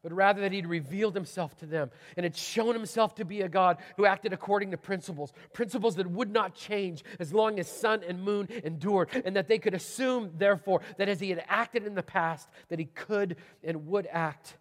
but 0.03 0.11
rather 0.11 0.41
that 0.41 0.51
he'd 0.51 0.67
revealed 0.67 1.15
himself 1.15 1.57
to 1.57 1.65
them 1.65 1.89
and 2.17 2.25
had 2.25 2.35
shown 2.35 2.73
himself 2.73 3.15
to 3.15 3.25
be 3.25 3.41
a 3.41 3.49
God 3.49 3.77
who 3.95 4.05
acted 4.05 4.33
according 4.33 4.71
to 4.71 4.77
principles, 4.77 5.31
principles 5.53 5.95
that 5.95 6.05
would 6.11 6.29
not 6.29 6.53
change 6.53 7.03
as 7.19 7.33
long 7.33 7.57
as 7.57 7.67
sun 7.67 8.03
and 8.05 8.21
moon 8.21 8.49
endured, 8.65 9.09
and 9.23 9.35
that 9.37 9.47
they 9.47 9.57
could 9.57 9.73
assume, 9.73 10.31
therefore, 10.37 10.81
that 10.97 11.07
as 11.07 11.21
he 11.21 11.29
had 11.29 11.43
acted 11.47 11.87
in 11.87 11.95
the 11.95 12.03
past, 12.03 12.49
that 12.67 12.79
he 12.79 12.85
could 12.85 13.37
and 13.63 13.87
would 13.87 14.07
act 14.11 14.57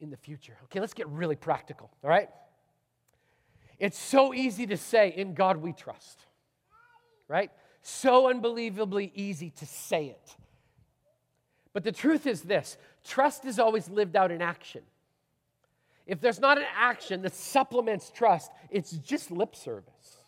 in 0.00 0.10
the 0.10 0.16
future. 0.16 0.56
Okay, 0.64 0.78
let's 0.78 0.94
get 0.94 1.08
really 1.08 1.36
practical, 1.36 1.90
all 2.04 2.10
right? 2.10 2.28
It's 3.78 3.98
so 3.98 4.34
easy 4.34 4.66
to 4.66 4.76
say, 4.76 5.08
in 5.08 5.34
God 5.34 5.56
we 5.56 5.72
trust, 5.72 6.20
right? 7.28 7.50
So 7.80 8.28
unbelievably 8.28 9.12
easy 9.14 9.50
to 9.50 9.66
say 9.66 10.06
it. 10.06 10.36
But 11.72 11.82
the 11.82 11.92
truth 11.92 12.26
is 12.26 12.42
this 12.42 12.76
trust 13.04 13.44
is 13.44 13.58
always 13.58 13.88
lived 13.88 14.16
out 14.16 14.30
in 14.30 14.42
action. 14.42 14.82
If 16.06 16.20
there's 16.20 16.40
not 16.40 16.58
an 16.58 16.66
action 16.76 17.22
that 17.22 17.34
supplements 17.34 18.10
trust, 18.10 18.50
it's 18.70 18.92
just 18.92 19.30
lip 19.30 19.56
service. 19.56 20.18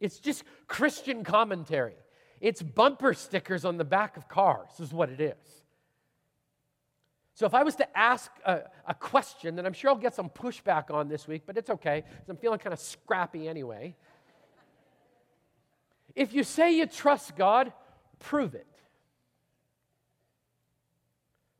It's 0.00 0.18
just 0.18 0.44
Christian 0.66 1.24
commentary. 1.24 1.96
It's 2.40 2.60
bumper 2.60 3.14
stickers 3.14 3.64
on 3.64 3.78
the 3.78 3.84
back 3.84 4.16
of 4.16 4.28
cars, 4.28 4.68
is 4.78 4.92
what 4.92 5.08
it 5.08 5.20
is. 5.20 5.62
So, 7.36 7.46
if 7.46 7.54
I 7.54 7.62
was 7.64 7.74
to 7.76 7.98
ask 7.98 8.30
a, 8.44 8.62
a 8.86 8.94
question, 8.94 9.58
and 9.58 9.66
I'm 9.66 9.72
sure 9.72 9.90
I'll 9.90 9.96
get 9.96 10.14
some 10.14 10.28
pushback 10.28 10.90
on 10.92 11.08
this 11.08 11.26
week, 11.26 11.42
but 11.46 11.56
it's 11.56 11.70
okay, 11.70 12.04
because 12.06 12.28
I'm 12.28 12.36
feeling 12.36 12.58
kind 12.58 12.72
of 12.72 12.78
scrappy 12.78 13.48
anyway. 13.48 13.96
If 16.14 16.32
you 16.32 16.44
say 16.44 16.76
you 16.76 16.86
trust 16.86 17.34
God, 17.34 17.72
prove 18.20 18.54
it. 18.54 18.66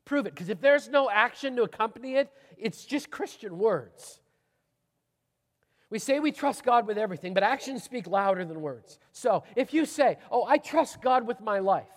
Prove 0.05 0.27
it. 0.27 0.35
Because 0.35 0.49
if 0.49 0.61
there's 0.61 0.87
no 0.87 1.09
action 1.09 1.55
to 1.55 1.63
accompany 1.63 2.15
it, 2.15 2.31
it's 2.57 2.85
just 2.85 3.09
Christian 3.09 3.57
words. 3.57 4.19
We 5.89 5.99
say 5.99 6.19
we 6.19 6.31
trust 6.31 6.63
God 6.63 6.87
with 6.87 6.97
everything, 6.97 7.33
but 7.33 7.43
actions 7.43 7.83
speak 7.83 8.07
louder 8.07 8.45
than 8.45 8.61
words. 8.61 8.99
So 9.11 9.43
if 9.55 9.73
you 9.73 9.85
say, 9.85 10.17
Oh, 10.31 10.43
I 10.43 10.57
trust 10.57 11.01
God 11.01 11.27
with 11.27 11.41
my 11.41 11.59
life, 11.59 11.87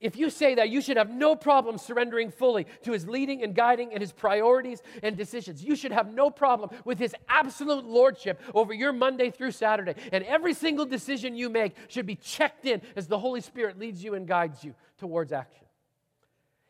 if 0.00 0.16
you 0.16 0.30
say 0.30 0.54
that, 0.54 0.70
you 0.70 0.80
should 0.80 0.96
have 0.96 1.10
no 1.10 1.34
problem 1.34 1.76
surrendering 1.76 2.30
fully 2.30 2.66
to 2.84 2.92
his 2.92 3.08
leading 3.08 3.42
and 3.42 3.52
guiding 3.52 3.92
and 3.92 4.00
his 4.00 4.12
priorities 4.12 4.80
and 5.02 5.16
decisions. 5.16 5.64
You 5.64 5.74
should 5.74 5.90
have 5.90 6.12
no 6.14 6.30
problem 6.30 6.70
with 6.84 7.00
his 7.00 7.16
absolute 7.28 7.84
lordship 7.84 8.40
over 8.54 8.72
your 8.72 8.92
Monday 8.92 9.32
through 9.32 9.50
Saturday. 9.50 9.94
And 10.12 10.22
every 10.22 10.54
single 10.54 10.86
decision 10.86 11.34
you 11.34 11.50
make 11.50 11.74
should 11.88 12.06
be 12.06 12.14
checked 12.14 12.64
in 12.64 12.80
as 12.94 13.08
the 13.08 13.18
Holy 13.18 13.40
Spirit 13.40 13.76
leads 13.76 14.04
you 14.04 14.14
and 14.14 14.26
guides 14.28 14.62
you 14.62 14.74
towards 14.98 15.32
action. 15.32 15.67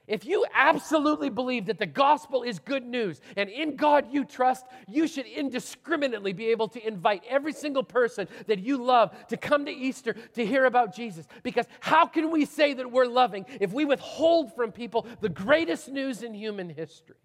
If 0.09 0.25
you 0.25 0.47
absolutely 0.55 1.29
believe 1.29 1.66
that 1.66 1.79
the 1.79 1.87
gospel 1.87 2.42
is 2.42 2.59
good 2.59 2.85
news 2.85 3.21
and 3.37 3.51
in 3.51 3.77
God 3.77 4.07
you 4.11 4.25
trust, 4.25 4.64
you 4.88 5.07
should 5.07 5.27
indiscriminately 5.27 6.33
be 6.33 6.47
able 6.47 6.68
to 6.68 6.85
invite 6.85 7.23
every 7.29 7.53
single 7.53 7.83
person 7.83 8.27
that 8.47 8.59
you 8.59 8.83
love 8.83 9.14
to 9.29 9.37
come 9.37 9.66
to 9.66 9.71
Easter 9.71 10.14
to 10.35 10.47
hear 10.47 10.64
about 10.64 10.94
Jesus. 10.97 11.27
Because 11.42 11.66
how 11.81 12.07
can 12.07 12.31
we 12.31 12.47
say 12.47 12.73
that 12.73 12.90
we're 12.90 13.05
loving 13.07 13.44
if 13.61 13.71
we 13.71 13.85
withhold 13.85 14.55
from 14.57 14.73
people 14.73 15.07
the 15.21 15.29
greatest 15.29 15.88
news 15.88 16.23
in 16.23 16.33
human 16.33 16.71
history? 16.71 17.16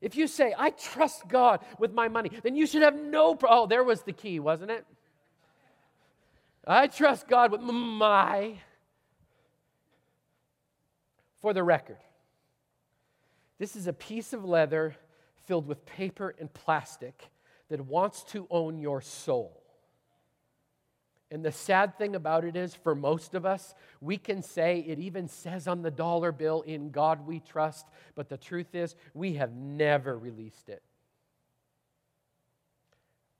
If 0.00 0.16
you 0.16 0.26
say, 0.28 0.54
I 0.56 0.70
trust 0.70 1.28
God 1.28 1.60
with 1.78 1.92
my 1.92 2.08
money, 2.08 2.30
then 2.42 2.56
you 2.56 2.66
should 2.66 2.80
have 2.80 2.96
no 2.98 3.34
problem. 3.34 3.64
Oh, 3.64 3.66
there 3.66 3.84
was 3.84 4.00
the 4.02 4.12
key, 4.12 4.40
wasn't 4.40 4.70
it? 4.70 4.86
I 6.66 6.86
trust 6.86 7.28
God 7.28 7.52
with 7.52 7.60
my 7.60 8.60
for 11.40 11.52
the 11.52 11.62
record, 11.62 11.98
this 13.58 13.76
is 13.76 13.86
a 13.86 13.92
piece 13.92 14.32
of 14.32 14.44
leather 14.44 14.94
filled 15.46 15.66
with 15.66 15.84
paper 15.84 16.34
and 16.38 16.52
plastic 16.52 17.30
that 17.68 17.80
wants 17.80 18.22
to 18.24 18.46
own 18.50 18.78
your 18.78 19.00
soul. 19.00 19.60
And 21.30 21.44
the 21.44 21.52
sad 21.52 21.96
thing 21.96 22.16
about 22.16 22.44
it 22.44 22.56
is, 22.56 22.74
for 22.74 22.94
most 22.94 23.34
of 23.34 23.46
us, 23.46 23.74
we 24.00 24.16
can 24.16 24.42
say 24.42 24.80
it 24.80 24.98
even 24.98 25.28
says 25.28 25.68
on 25.68 25.82
the 25.82 25.90
dollar 25.90 26.32
bill, 26.32 26.62
In 26.62 26.90
God 26.90 27.26
we 27.26 27.38
trust, 27.38 27.86
but 28.16 28.28
the 28.28 28.36
truth 28.36 28.74
is, 28.74 28.96
we 29.14 29.34
have 29.34 29.52
never 29.52 30.18
released 30.18 30.68
it. 30.68 30.82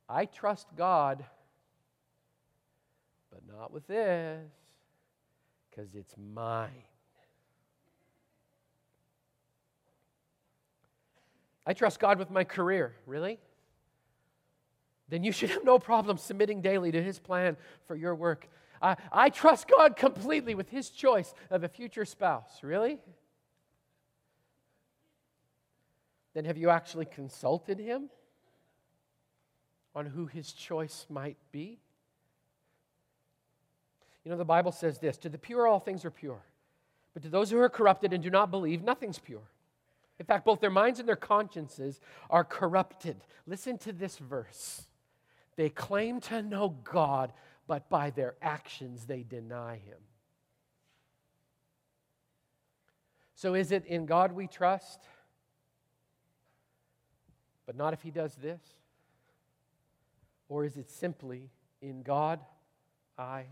I 0.09 0.25
trust 0.25 0.69
God, 0.77 1.25
but 3.31 3.41
not 3.47 3.73
with 3.73 3.87
this, 3.89 4.49
because 5.69 5.95
it's 5.95 6.15
mine. 6.17 6.85
I 11.67 11.73
trust 11.73 12.01
God 12.01 12.19
with 12.19 12.31
my 12.31 12.45
career. 12.45 12.95
Really? 13.07 13.39
Then 15.09 15.25
you 15.25 15.33
should 15.33 15.51
have 15.51 15.65
no 15.65 15.79
problem 15.79 16.17
submitting 16.17 16.63
daily 16.63 16.93
to 16.93 17.03
His 17.03 17.19
plan 17.19 17.57
for 17.87 17.97
your 17.97 18.15
work. 18.15 18.49
I, 18.81 18.97
I 19.13 19.29
trust 19.29 19.69
God 19.69 19.97
completely 19.97 20.55
with 20.55 20.71
His 20.71 20.89
choice 20.89 21.35
of 21.51 21.65
a 21.65 21.69
future 21.69 22.05
spouse. 22.05 22.61
Really? 22.63 22.99
Then 26.33 26.45
have 26.45 26.57
you 26.57 26.71
actually 26.71 27.07
consulted 27.07 27.79
Him 27.79 28.09
on 29.95 30.07
who 30.07 30.27
His 30.27 30.53
choice 30.53 31.07
might 31.11 31.37
be? 31.51 31.81
You 34.25 34.31
know, 34.31 34.37
the 34.37 34.45
Bible 34.45 34.73
says 34.73 34.99
this 34.99 35.19
To 35.19 35.29
the 35.29 35.39
pure, 35.39 35.67
all 35.67 35.81
things 35.81 36.05
are 36.05 36.11
pure. 36.11 36.43
But 37.15 37.25
to 37.25 37.29
those 37.29 37.51
who 37.51 37.59
are 37.59 37.69
corrupted 37.69 38.13
and 38.13 38.23
do 38.23 38.31
not 38.31 38.53
believe, 38.53 38.83
nothing's 38.83 39.19
pure. 39.19 39.43
In 40.21 40.27
fact, 40.27 40.45
both 40.45 40.61
their 40.61 40.71
minds 40.71 41.01
and 41.01 41.09
their 41.09 41.17
consciences 41.17 41.99
are 42.29 42.45
corrupted. 42.45 43.17
Listen 43.47 43.79
to 43.79 43.93
this 43.93 44.19
verse. 44.19 44.87
They 45.57 45.71
claim 45.71 46.21
to 46.21 46.43
know 46.43 46.77
God, 46.85 47.33
but 47.67 47.89
by 47.89 48.11
their 48.11 48.35
actions 48.43 49.07
they 49.07 49.23
deny 49.23 49.77
Him. 49.77 49.97
So, 53.35 53.55
is 53.55 53.73
it 53.73 53.87
in 53.87 54.05
God 54.05 54.33
we 54.33 54.47
trust, 54.47 55.01
but 57.65 57.75
not 57.75 57.95
if 57.95 58.03
He 58.03 58.11
does 58.11 58.35
this? 58.35 58.61
Or 60.51 60.67
is 60.67 60.77
it 60.77 60.91
simply 60.91 61.49
in 61.81 62.03
God 62.03 62.41
I 63.17 63.47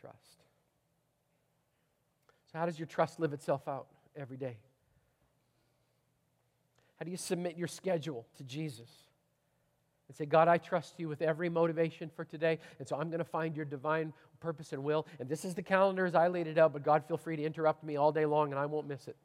trust? 0.00 0.38
So, 2.50 2.58
how 2.58 2.64
does 2.64 2.78
your 2.78 2.86
trust 2.86 3.20
live 3.20 3.34
itself 3.34 3.68
out 3.68 3.88
every 4.16 4.38
day? 4.38 4.56
How 6.98 7.04
do 7.04 7.10
you 7.10 7.16
submit 7.16 7.56
your 7.56 7.68
schedule 7.68 8.26
to 8.36 8.44
Jesus? 8.44 8.90
And 10.08 10.16
say, 10.16 10.26
God, 10.26 10.48
I 10.48 10.58
trust 10.58 10.98
you 10.98 11.08
with 11.08 11.22
every 11.22 11.48
motivation 11.48 12.10
for 12.14 12.24
today. 12.24 12.58
And 12.78 12.86
so 12.86 12.96
I'm 12.96 13.08
going 13.08 13.18
to 13.18 13.24
find 13.24 13.56
your 13.56 13.64
divine 13.64 14.12
purpose 14.38 14.72
and 14.72 14.84
will. 14.84 15.06
And 15.18 15.28
this 15.28 15.44
is 15.44 15.54
the 15.54 15.62
calendar 15.62 16.04
as 16.04 16.14
I 16.14 16.28
laid 16.28 16.46
it 16.46 16.58
out, 16.58 16.72
but 16.72 16.84
God, 16.84 17.04
feel 17.06 17.16
free 17.16 17.36
to 17.36 17.42
interrupt 17.42 17.82
me 17.82 17.96
all 17.96 18.12
day 18.12 18.26
long 18.26 18.50
and 18.50 18.58
I 18.58 18.66
won't 18.66 18.86
miss 18.86 19.08
it. 19.08 19.16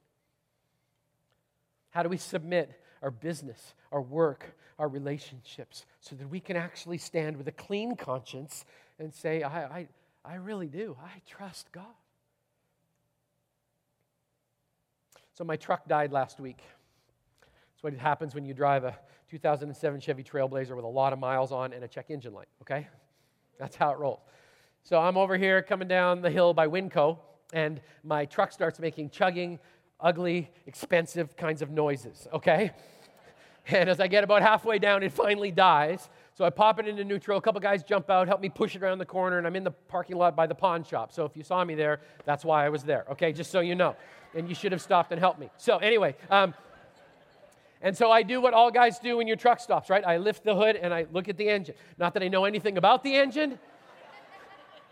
How 1.89 2.03
do 2.03 2.09
we 2.09 2.17
submit 2.17 2.71
our 3.01 3.11
business, 3.11 3.73
our 3.91 4.01
work, 4.01 4.55
our 4.77 4.87
relationships 4.87 5.85
so 5.99 6.15
that 6.15 6.29
we 6.29 6.39
can 6.39 6.55
actually 6.55 6.97
stand 6.97 7.35
with 7.35 7.47
a 7.47 7.51
clean 7.51 7.95
conscience 7.95 8.65
and 8.99 9.13
say, 9.13 9.43
I, 9.43 9.63
I, 9.63 9.87
I 10.23 10.35
really 10.35 10.67
do. 10.67 10.95
I 11.03 11.21
trust 11.27 11.71
God. 11.71 11.85
So 15.33 15.43
my 15.43 15.55
truck 15.55 15.87
died 15.87 16.11
last 16.11 16.39
week. 16.39 16.59
That's 17.79 17.95
what 17.95 18.01
happens 18.01 18.35
when 18.35 18.43
you 18.43 18.53
drive 18.53 18.83
a 18.83 18.93
2007 19.31 20.01
Chevy 20.01 20.21
Trailblazer 20.21 20.75
with 20.75 20.83
a 20.83 20.89
lot 20.89 21.13
of 21.13 21.19
miles 21.19 21.53
on 21.53 21.71
and 21.71 21.81
a 21.81 21.87
check 21.87 22.07
engine 22.09 22.33
light, 22.33 22.49
okay? 22.61 22.89
That's 23.57 23.77
how 23.77 23.91
it 23.91 23.99
rolls. 23.99 24.19
So 24.83 24.99
I'm 24.99 25.15
over 25.15 25.37
here 25.37 25.61
coming 25.61 25.87
down 25.87 26.21
the 26.21 26.29
hill 26.29 26.53
by 26.53 26.67
Winco, 26.67 27.19
and 27.53 27.79
my 28.03 28.25
truck 28.25 28.51
starts 28.51 28.81
making 28.81 29.11
chugging, 29.11 29.59
ugly, 29.97 30.51
expensive 30.65 31.37
kinds 31.37 31.61
of 31.61 31.69
noises, 31.69 32.27
okay? 32.33 32.71
And 33.71 33.87
as 33.87 33.99
I 33.99 34.07
get 34.07 34.23
about 34.23 34.41
halfway 34.41 34.79
down, 34.79 35.03
it 35.03 35.11
finally 35.11 35.51
dies. 35.51 36.09
So 36.33 36.43
I 36.43 36.49
pop 36.49 36.79
it 36.79 36.87
into 36.87 37.03
neutral. 37.03 37.37
A 37.37 37.41
couple 37.41 37.61
guys 37.61 37.83
jump 37.83 38.09
out, 38.09 38.27
help 38.27 38.41
me 38.41 38.49
push 38.49 38.75
it 38.75 38.81
around 38.81 38.97
the 38.97 39.05
corner, 39.05 39.37
and 39.37 39.45
I'm 39.45 39.55
in 39.55 39.63
the 39.63 39.69
parking 39.69 40.17
lot 40.17 40.35
by 40.35 40.47
the 40.47 40.55
pawn 40.55 40.83
shop. 40.83 41.11
So 41.11 41.23
if 41.23 41.37
you 41.37 41.43
saw 41.43 41.63
me 41.63 41.75
there, 41.75 42.01
that's 42.25 42.43
why 42.43 42.65
I 42.65 42.69
was 42.69 42.83
there, 42.83 43.05
okay? 43.11 43.31
Just 43.31 43.51
so 43.51 43.59
you 43.59 43.75
know. 43.75 43.95
And 44.33 44.49
you 44.49 44.55
should 44.55 44.71
have 44.71 44.81
stopped 44.81 45.11
and 45.11 45.19
helped 45.19 45.39
me. 45.39 45.51
So 45.57 45.77
anyway, 45.77 46.15
um, 46.31 46.55
and 47.81 47.95
so 47.95 48.11
I 48.11 48.23
do 48.23 48.41
what 48.41 48.53
all 48.53 48.71
guys 48.71 48.99
do 48.99 49.17
when 49.17 49.27
your 49.27 49.37
truck 49.37 49.59
stops, 49.59 49.89
right? 49.89 50.05
I 50.05 50.17
lift 50.17 50.43
the 50.43 50.55
hood 50.55 50.75
and 50.75 50.93
I 50.93 51.07
look 51.11 51.29
at 51.29 51.37
the 51.37 51.47
engine. 51.47 51.75
Not 51.97 52.13
that 52.13 52.23
I 52.23 52.27
know 52.27 52.45
anything 52.45 52.77
about 52.77 53.03
the 53.03 53.15
engine, 53.15 53.57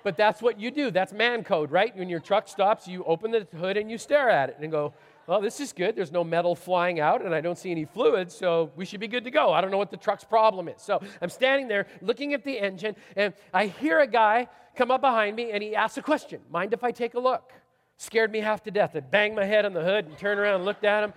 but 0.03 0.15
that's 0.15 0.41
what 0.41 0.59
you 0.59 0.71
do. 0.71 0.89
That's 0.89 1.11
man 1.11 1.43
code, 1.43 1.69
right? 1.69 1.95
When 1.95 2.07
your 2.07 2.21
truck 2.21 2.47
stops, 2.47 2.87
you 2.87 3.03
open 3.03 3.31
the 3.31 3.45
hood 3.57 3.75
and 3.75 3.91
you 3.91 3.97
stare 3.97 4.29
at 4.29 4.49
it 4.49 4.57
and 4.61 4.71
go, 4.71 4.93
well, 5.27 5.41
this 5.41 5.59
is 5.59 5.73
good. 5.73 5.97
There's 5.97 6.13
no 6.13 6.23
metal 6.23 6.55
flying 6.55 7.01
out 7.01 7.25
and 7.25 7.35
I 7.35 7.41
don't 7.41 7.57
see 7.57 7.71
any 7.71 7.83
fluid, 7.83 8.31
so 8.31 8.71
we 8.77 8.85
should 8.85 9.01
be 9.01 9.09
good 9.09 9.25
to 9.25 9.31
go. 9.31 9.51
I 9.51 9.59
don't 9.59 9.71
know 9.71 9.77
what 9.77 9.91
the 9.91 9.97
truck's 9.97 10.23
problem 10.23 10.69
is. 10.69 10.81
So 10.81 11.01
I'm 11.21 11.29
standing 11.29 11.67
there 11.67 11.87
looking 12.01 12.33
at 12.33 12.45
the 12.45 12.57
engine 12.57 12.95
and 13.17 13.33
I 13.53 13.65
hear 13.65 13.99
a 13.99 14.07
guy 14.07 14.47
come 14.77 14.91
up 14.91 15.01
behind 15.01 15.35
me 15.35 15.51
and 15.51 15.61
he 15.61 15.75
asks 15.75 15.97
a 15.97 16.01
question 16.01 16.39
Mind 16.49 16.73
if 16.73 16.85
I 16.85 16.91
take 16.91 17.15
a 17.15 17.19
look? 17.19 17.51
Scared 17.97 18.31
me 18.31 18.39
half 18.39 18.63
to 18.63 18.71
death. 18.71 18.95
I 18.95 19.01
banged 19.01 19.35
my 19.35 19.43
head 19.43 19.65
on 19.65 19.73
the 19.73 19.83
hood 19.83 20.05
and 20.05 20.17
turned 20.17 20.39
around 20.39 20.55
and 20.55 20.65
looked 20.65 20.85
at 20.85 21.03
him. 21.03 21.13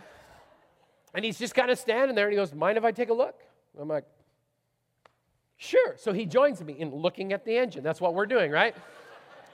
And 1.14 1.25
he's 1.25 1.38
just 1.38 1.55
kind 1.55 1.70
of 1.70 1.79
standing 1.79 2.14
there 2.14 2.27
and 2.27 2.33
he 2.33 2.37
goes, 2.37 2.55
Mind 2.55 2.79
if 2.79 2.85
I 2.85 2.92
take 2.92 3.09
a 3.09 3.14
look? 3.14 3.40
I'm 3.79 3.88
like, 3.88 4.05
Sure. 5.57 5.94
So 5.99 6.12
he 6.12 6.25
joins 6.25 6.62
me 6.62 6.73
in 6.73 6.94
looking 6.94 7.33
at 7.33 7.44
the 7.44 7.59
engine. 7.59 7.83
That's 7.83 8.01
what 8.01 8.14
we're 8.14 8.27
doing, 8.27 8.51
right? 8.51 8.75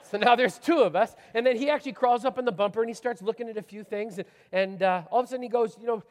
so 0.09 0.17
now 0.17 0.35
there's 0.35 0.57
two 0.57 0.79
of 0.79 0.95
us. 0.95 1.13
And 1.33 1.45
then 1.45 1.57
he 1.57 1.69
actually 1.69 1.93
crawls 1.93 2.23
up 2.23 2.37
in 2.39 2.45
the 2.45 2.51
bumper 2.51 2.81
and 2.81 2.89
he 2.89 2.93
starts 2.93 3.21
looking 3.21 3.49
at 3.49 3.57
a 3.57 3.61
few 3.61 3.83
things. 3.83 4.17
And, 4.17 4.27
and 4.51 4.83
uh, 4.83 5.03
all 5.11 5.19
of 5.19 5.25
a 5.25 5.29
sudden 5.29 5.43
he 5.43 5.49
goes, 5.49 5.75
You 5.79 5.87
know, 5.87 6.03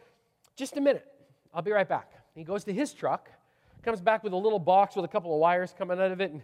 just 0.57 0.77
a 0.77 0.81
minute. 0.81 1.07
I'll 1.55 1.63
be 1.63 1.73
right 1.73 1.89
back. 1.89 2.13
He 2.35 2.45
goes 2.45 2.65
to 2.65 2.73
his 2.73 2.93
truck, 2.93 3.31
comes 3.83 4.03
back 4.03 4.23
with 4.23 4.35
a 4.35 4.37
little 4.37 4.59
box 4.59 4.97
with 4.97 5.05
a 5.05 5.09
couple 5.09 5.33
of 5.33 5.41
wires 5.41 5.75
coming 5.77 5.99
out 5.99 6.11
of 6.11 6.21
it. 6.21 6.31
And 6.31 6.43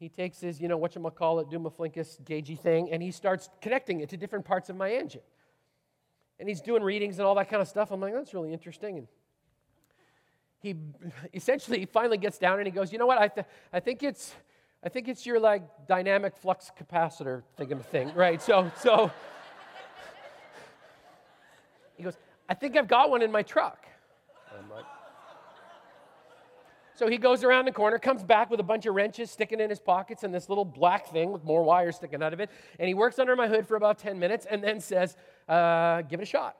he 0.00 0.08
takes 0.08 0.40
his, 0.40 0.60
you 0.60 0.66
know, 0.66 0.78
whatchamacallit, 0.78 1.52
Dumaflinkus 1.52 2.20
gagey 2.22 2.58
thing, 2.58 2.90
and 2.90 3.02
he 3.02 3.10
starts 3.10 3.50
connecting 3.60 4.00
it 4.00 4.08
to 4.08 4.16
different 4.16 4.44
parts 4.44 4.70
of 4.70 4.76
my 4.76 4.90
engine 4.90 5.20
and 6.38 6.48
he's 6.48 6.60
doing 6.60 6.82
readings 6.82 7.18
and 7.18 7.26
all 7.26 7.34
that 7.34 7.48
kind 7.48 7.60
of 7.60 7.68
stuff. 7.68 7.90
I'm 7.90 8.00
like, 8.00 8.14
that's 8.14 8.32
really 8.34 8.52
interesting. 8.52 8.98
And 8.98 9.08
he 10.60 10.76
essentially 11.34 11.84
finally 11.86 12.18
gets 12.18 12.38
down 12.38 12.58
and 12.58 12.66
he 12.66 12.72
goes, 12.72 12.92
you 12.92 12.98
know 12.98 13.06
what? 13.06 13.18
I, 13.18 13.28
th- 13.28 13.46
I 13.72 13.80
think 13.80 14.02
it's 14.02 14.34
I 14.82 14.88
think 14.88 15.08
it's 15.08 15.26
your 15.26 15.40
like 15.40 15.62
dynamic 15.88 16.36
flux 16.36 16.70
capacitor 16.78 17.42
thing 17.56 17.72
of 17.72 17.84
thing, 17.86 18.12
right? 18.14 18.40
So 18.40 18.70
so 18.80 19.10
he 21.96 22.02
goes, 22.04 22.16
I 22.48 22.54
think 22.54 22.76
I've 22.76 22.88
got 22.88 23.10
one 23.10 23.22
in 23.22 23.32
my 23.32 23.42
truck. 23.42 23.86
I'm 24.56 24.70
like, 24.70 24.84
so 26.98 27.06
he 27.06 27.16
goes 27.16 27.44
around 27.44 27.66
the 27.66 27.72
corner, 27.72 27.96
comes 27.96 28.24
back 28.24 28.50
with 28.50 28.58
a 28.58 28.64
bunch 28.64 28.84
of 28.84 28.92
wrenches 28.92 29.30
sticking 29.30 29.60
in 29.60 29.70
his 29.70 29.78
pockets 29.78 30.24
and 30.24 30.34
this 30.34 30.48
little 30.48 30.64
black 30.64 31.06
thing 31.06 31.30
with 31.30 31.44
more 31.44 31.62
wires 31.62 31.94
sticking 31.94 32.24
out 32.24 32.32
of 32.32 32.40
it. 32.40 32.50
And 32.76 32.88
he 32.88 32.94
works 32.94 33.20
under 33.20 33.36
my 33.36 33.46
hood 33.46 33.68
for 33.68 33.76
about 33.76 34.00
10 34.00 34.18
minutes 34.18 34.48
and 34.50 34.64
then 34.64 34.80
says, 34.80 35.16
uh, 35.48 36.02
Give 36.02 36.18
it 36.18 36.24
a 36.24 36.26
shot. 36.26 36.56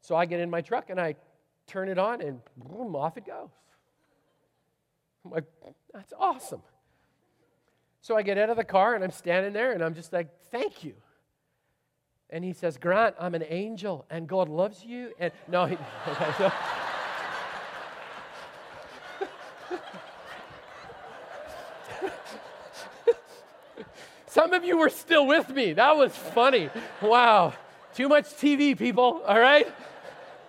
So 0.00 0.16
I 0.16 0.24
get 0.24 0.40
in 0.40 0.48
my 0.48 0.62
truck 0.62 0.88
and 0.88 0.98
I 0.98 1.16
turn 1.66 1.90
it 1.90 1.98
on 1.98 2.22
and 2.22 2.40
boom, 2.56 2.96
off 2.96 3.18
it 3.18 3.26
goes. 3.26 3.50
I'm 5.22 5.32
like, 5.32 5.44
That's 5.92 6.14
awesome. 6.18 6.62
So 8.00 8.16
I 8.16 8.22
get 8.22 8.38
out 8.38 8.48
of 8.48 8.56
the 8.56 8.64
car 8.64 8.94
and 8.94 9.04
I'm 9.04 9.10
standing 9.10 9.52
there 9.52 9.72
and 9.72 9.84
I'm 9.84 9.92
just 9.92 10.14
like, 10.14 10.28
Thank 10.50 10.82
you. 10.82 10.94
And 12.30 12.42
he 12.42 12.54
says, 12.54 12.78
Grant, 12.78 13.16
I'm 13.20 13.34
an 13.34 13.44
angel 13.50 14.06
and 14.08 14.26
God 14.26 14.48
loves 14.48 14.82
you. 14.82 15.12
And 15.18 15.30
no, 15.46 15.66
he, 15.66 15.76
Some 24.28 24.52
of 24.52 24.62
you 24.62 24.76
were 24.76 24.90
still 24.90 25.26
with 25.26 25.48
me. 25.50 25.72
That 25.72 25.96
was 25.96 26.14
funny. 26.14 26.68
Wow. 27.00 27.54
Too 27.94 28.08
much 28.08 28.26
TV, 28.26 28.78
people, 28.78 29.22
all 29.26 29.40
right? 29.40 29.66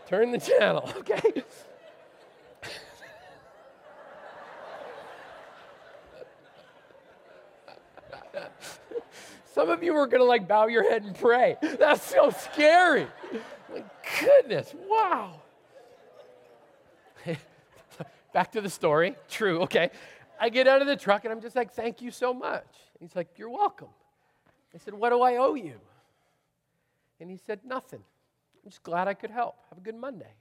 Turn 0.07 0.31
the 0.31 0.37
channel, 0.37 0.91
okay? 0.97 1.43
Some 9.53 9.69
of 9.69 9.81
you 9.81 9.93
were 9.93 10.07
to 10.07 10.23
like 10.23 10.47
bow 10.47 10.67
your 10.67 10.89
head 10.89 11.03
and 11.03 11.15
pray. 11.15 11.57
That's 11.61 12.03
so 12.03 12.29
scary. 12.31 13.07
My 13.71 13.83
goodness, 14.19 14.73
wow. 14.87 15.41
Back 18.33 18.51
to 18.53 18.61
the 18.61 18.69
story. 18.69 19.15
True, 19.29 19.61
okay. 19.61 19.89
I 20.39 20.49
get 20.49 20.67
out 20.67 20.81
of 20.81 20.87
the 20.87 20.95
truck 20.95 21.25
and 21.25 21.31
I'm 21.31 21.41
just 21.41 21.55
like, 21.55 21.73
thank 21.73 22.01
you 22.01 22.11
so 22.11 22.33
much. 22.33 22.65
He's 22.99 23.15
like, 23.15 23.29
You're 23.37 23.49
welcome. 23.49 23.89
I 24.73 24.77
said, 24.77 24.93
What 24.93 25.09
do 25.09 25.21
I 25.21 25.37
owe 25.37 25.55
you? 25.55 25.79
And 27.19 27.29
he 27.29 27.37
said, 27.37 27.61
Nothing. 27.65 28.03
I'm 28.63 28.69
just 28.69 28.83
glad 28.83 29.07
I 29.07 29.13
could 29.13 29.31
help. 29.31 29.55
Have 29.69 29.77
a 29.77 29.81
good 29.81 29.95
Monday. 29.95 30.33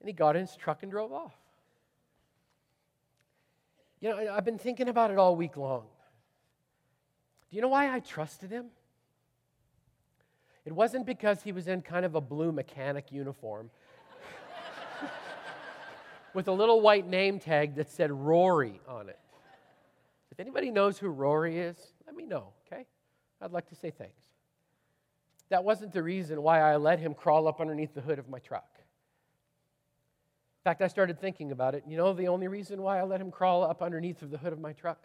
And 0.00 0.08
he 0.08 0.12
got 0.12 0.36
in 0.36 0.42
his 0.42 0.56
truck 0.56 0.82
and 0.82 0.92
drove 0.92 1.12
off. 1.12 1.34
You 4.00 4.10
know, 4.10 4.34
I've 4.34 4.44
been 4.44 4.58
thinking 4.58 4.88
about 4.88 5.10
it 5.10 5.18
all 5.18 5.34
week 5.34 5.56
long. 5.56 5.84
Do 7.50 7.56
you 7.56 7.62
know 7.62 7.68
why 7.68 7.92
I 7.92 8.00
trusted 8.00 8.50
him? 8.50 8.66
It 10.64 10.72
wasn't 10.72 11.06
because 11.06 11.42
he 11.42 11.52
was 11.52 11.68
in 11.68 11.80
kind 11.80 12.04
of 12.04 12.14
a 12.16 12.20
blue 12.20 12.52
mechanic 12.52 13.12
uniform 13.12 13.70
with 16.34 16.48
a 16.48 16.52
little 16.52 16.80
white 16.80 17.06
name 17.06 17.38
tag 17.38 17.76
that 17.76 17.88
said 17.88 18.10
Rory 18.10 18.80
on 18.88 19.08
it. 19.08 19.18
If 20.36 20.40
anybody 20.40 20.70
knows 20.70 20.98
who 20.98 21.08
Rory 21.08 21.58
is, 21.58 21.78
let 22.06 22.14
me 22.14 22.26
know, 22.26 22.52
okay? 22.66 22.84
I'd 23.40 23.52
like 23.52 23.70
to 23.70 23.74
say 23.74 23.90
thanks. 23.90 24.22
That 25.48 25.64
wasn't 25.64 25.94
the 25.94 26.02
reason 26.02 26.42
why 26.42 26.60
I 26.60 26.76
let 26.76 26.98
him 26.98 27.14
crawl 27.14 27.48
up 27.48 27.58
underneath 27.58 27.94
the 27.94 28.02
hood 28.02 28.18
of 28.18 28.28
my 28.28 28.38
truck. 28.38 28.68
In 28.78 30.68
fact, 30.70 30.82
I 30.82 30.88
started 30.88 31.18
thinking 31.18 31.52
about 31.52 31.74
it. 31.74 31.84
You 31.88 31.96
know 31.96 32.12
the 32.12 32.28
only 32.28 32.48
reason 32.48 32.82
why 32.82 32.98
I 32.98 33.04
let 33.04 33.18
him 33.18 33.30
crawl 33.30 33.64
up 33.64 33.80
underneath 33.80 34.20
of 34.20 34.30
the 34.30 34.36
hood 34.36 34.52
of 34.52 34.60
my 34.60 34.74
truck? 34.74 34.98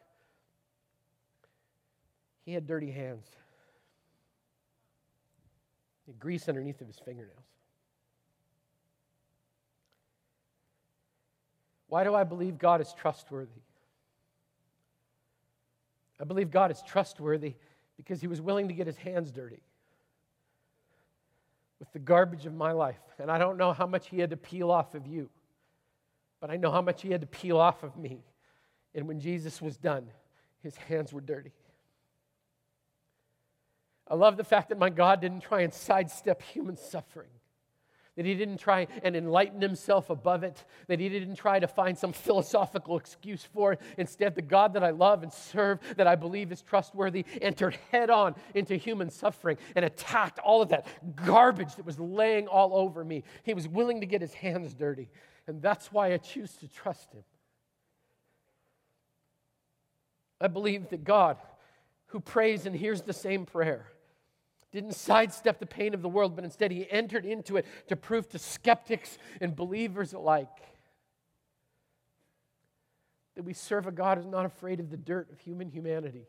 He 2.43 2.51
had 2.51 2.67
dirty 2.67 2.91
hands. 2.91 3.25
He 6.05 6.11
had 6.11 6.19
grease 6.19 6.49
underneath 6.49 6.81
of 6.81 6.87
his 6.87 6.99
fingernails. 6.99 7.45
Why 11.87 12.03
do 12.03 12.15
I 12.15 12.25
believe 12.25 12.57
God 12.57 12.81
is 12.81 12.93
trustworthy? 12.99 13.61
I 16.21 16.23
believe 16.23 16.51
God 16.51 16.69
is 16.69 16.81
trustworthy 16.85 17.55
because 17.97 18.21
he 18.21 18.27
was 18.27 18.39
willing 18.39 18.67
to 18.67 18.73
get 18.73 18.85
his 18.85 18.97
hands 18.97 19.31
dirty 19.31 19.63
with 21.79 21.91
the 21.93 21.99
garbage 21.99 22.45
of 22.45 22.53
my 22.53 22.71
life. 22.71 22.99
And 23.19 23.31
I 23.31 23.39
don't 23.39 23.57
know 23.57 23.73
how 23.73 23.87
much 23.87 24.07
he 24.09 24.19
had 24.19 24.29
to 24.29 24.37
peel 24.37 24.69
off 24.69 24.93
of 24.93 25.07
you, 25.07 25.29
but 26.39 26.51
I 26.51 26.57
know 26.57 26.71
how 26.71 26.81
much 26.81 27.01
he 27.01 27.09
had 27.09 27.21
to 27.21 27.27
peel 27.27 27.57
off 27.57 27.81
of 27.81 27.97
me. 27.97 28.23
And 28.93 29.07
when 29.07 29.19
Jesus 29.19 29.61
was 29.61 29.77
done, 29.77 30.07
his 30.61 30.75
hands 30.75 31.11
were 31.11 31.21
dirty. 31.21 31.53
I 34.07 34.15
love 34.15 34.37
the 34.37 34.43
fact 34.43 34.69
that 34.69 34.77
my 34.77 34.89
God 34.89 35.21
didn't 35.21 35.41
try 35.41 35.61
and 35.61 35.73
sidestep 35.73 36.41
human 36.41 36.77
suffering 36.77 37.29
that 38.17 38.25
he 38.25 38.35
didn't 38.35 38.57
try 38.57 38.87
and 39.03 39.15
enlighten 39.15 39.61
himself 39.61 40.09
above 40.09 40.43
it, 40.43 40.65
that 40.87 40.99
he 40.99 41.07
didn't 41.07 41.35
try 41.35 41.59
to 41.59 41.67
find 41.67 41.97
some 41.97 42.11
philosophical 42.13 42.97
excuse 42.97 43.43
for 43.43 43.73
it. 43.73 43.81
Instead, 43.97 44.35
the 44.35 44.41
God 44.41 44.73
that 44.73 44.83
I 44.83 44.89
love 44.89 45.23
and 45.23 45.31
serve, 45.31 45.79
that 45.97 46.07
I 46.07 46.15
believe 46.15 46.51
is 46.51 46.61
trustworthy, 46.61 47.25
entered 47.41 47.77
head 47.91 48.09
on 48.09 48.35
into 48.53 48.75
human 48.75 49.09
suffering 49.09 49.57
and 49.75 49.85
attacked 49.85 50.39
all 50.39 50.61
of 50.61 50.69
that 50.69 50.87
garbage 51.15 51.75
that 51.75 51.85
was 51.85 51.99
laying 51.99 52.47
all 52.47 52.75
over 52.75 53.03
me. 53.03 53.23
He 53.43 53.53
was 53.53 53.67
willing 53.67 54.01
to 54.01 54.05
get 54.05 54.21
his 54.21 54.33
hands 54.33 54.73
dirty, 54.73 55.09
and 55.47 55.61
that's 55.61 55.91
why 55.91 56.13
I 56.13 56.17
choose 56.17 56.53
to 56.57 56.67
trust 56.67 57.13
him. 57.13 57.23
I 60.41 60.47
believe 60.47 60.89
that 60.89 61.03
God, 61.03 61.37
who 62.07 62.19
prays 62.19 62.65
and 62.65 62.75
hears 62.75 63.03
the 63.03 63.13
same 63.13 63.45
prayer, 63.45 63.85
didn't 64.71 64.93
sidestep 64.93 65.59
the 65.59 65.65
pain 65.65 65.93
of 65.93 66.01
the 66.01 66.09
world, 66.09 66.35
but 66.35 66.45
instead 66.45 66.71
he 66.71 66.89
entered 66.89 67.25
into 67.25 67.57
it 67.57 67.65
to 67.87 67.95
prove 67.95 68.29
to 68.29 68.39
skeptics 68.39 69.17
and 69.41 69.55
believers 69.55 70.13
alike 70.13 70.47
that 73.35 73.43
we 73.43 73.53
serve 73.53 73.87
a 73.87 73.91
God 73.91 74.17
who's 74.17 74.27
not 74.27 74.45
afraid 74.45 74.79
of 74.79 74.89
the 74.89 74.97
dirt 74.97 75.31
of 75.31 75.39
human 75.39 75.69
humanity. 75.69 76.27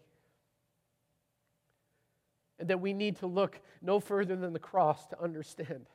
And 2.58 2.68
that 2.68 2.80
we 2.80 2.92
need 2.92 3.16
to 3.16 3.26
look 3.26 3.60
no 3.80 3.98
further 3.98 4.36
than 4.36 4.52
the 4.52 4.58
cross 4.58 5.06
to 5.08 5.20
understand 5.20 5.86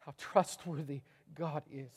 how 0.00 0.14
trustworthy 0.16 1.02
God 1.34 1.62
is. 1.70 1.92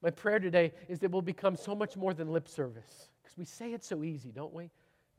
My 0.00 0.10
prayer 0.10 0.38
today 0.38 0.72
is 0.88 0.98
that 1.00 1.10
we'll 1.10 1.22
become 1.22 1.56
so 1.56 1.74
much 1.74 1.96
more 1.96 2.14
than 2.14 2.32
lip 2.32 2.48
service 2.48 3.08
because 3.22 3.36
we 3.36 3.44
say 3.44 3.72
it 3.72 3.84
so 3.84 4.02
easy, 4.02 4.32
don't 4.32 4.52
we? 4.52 4.70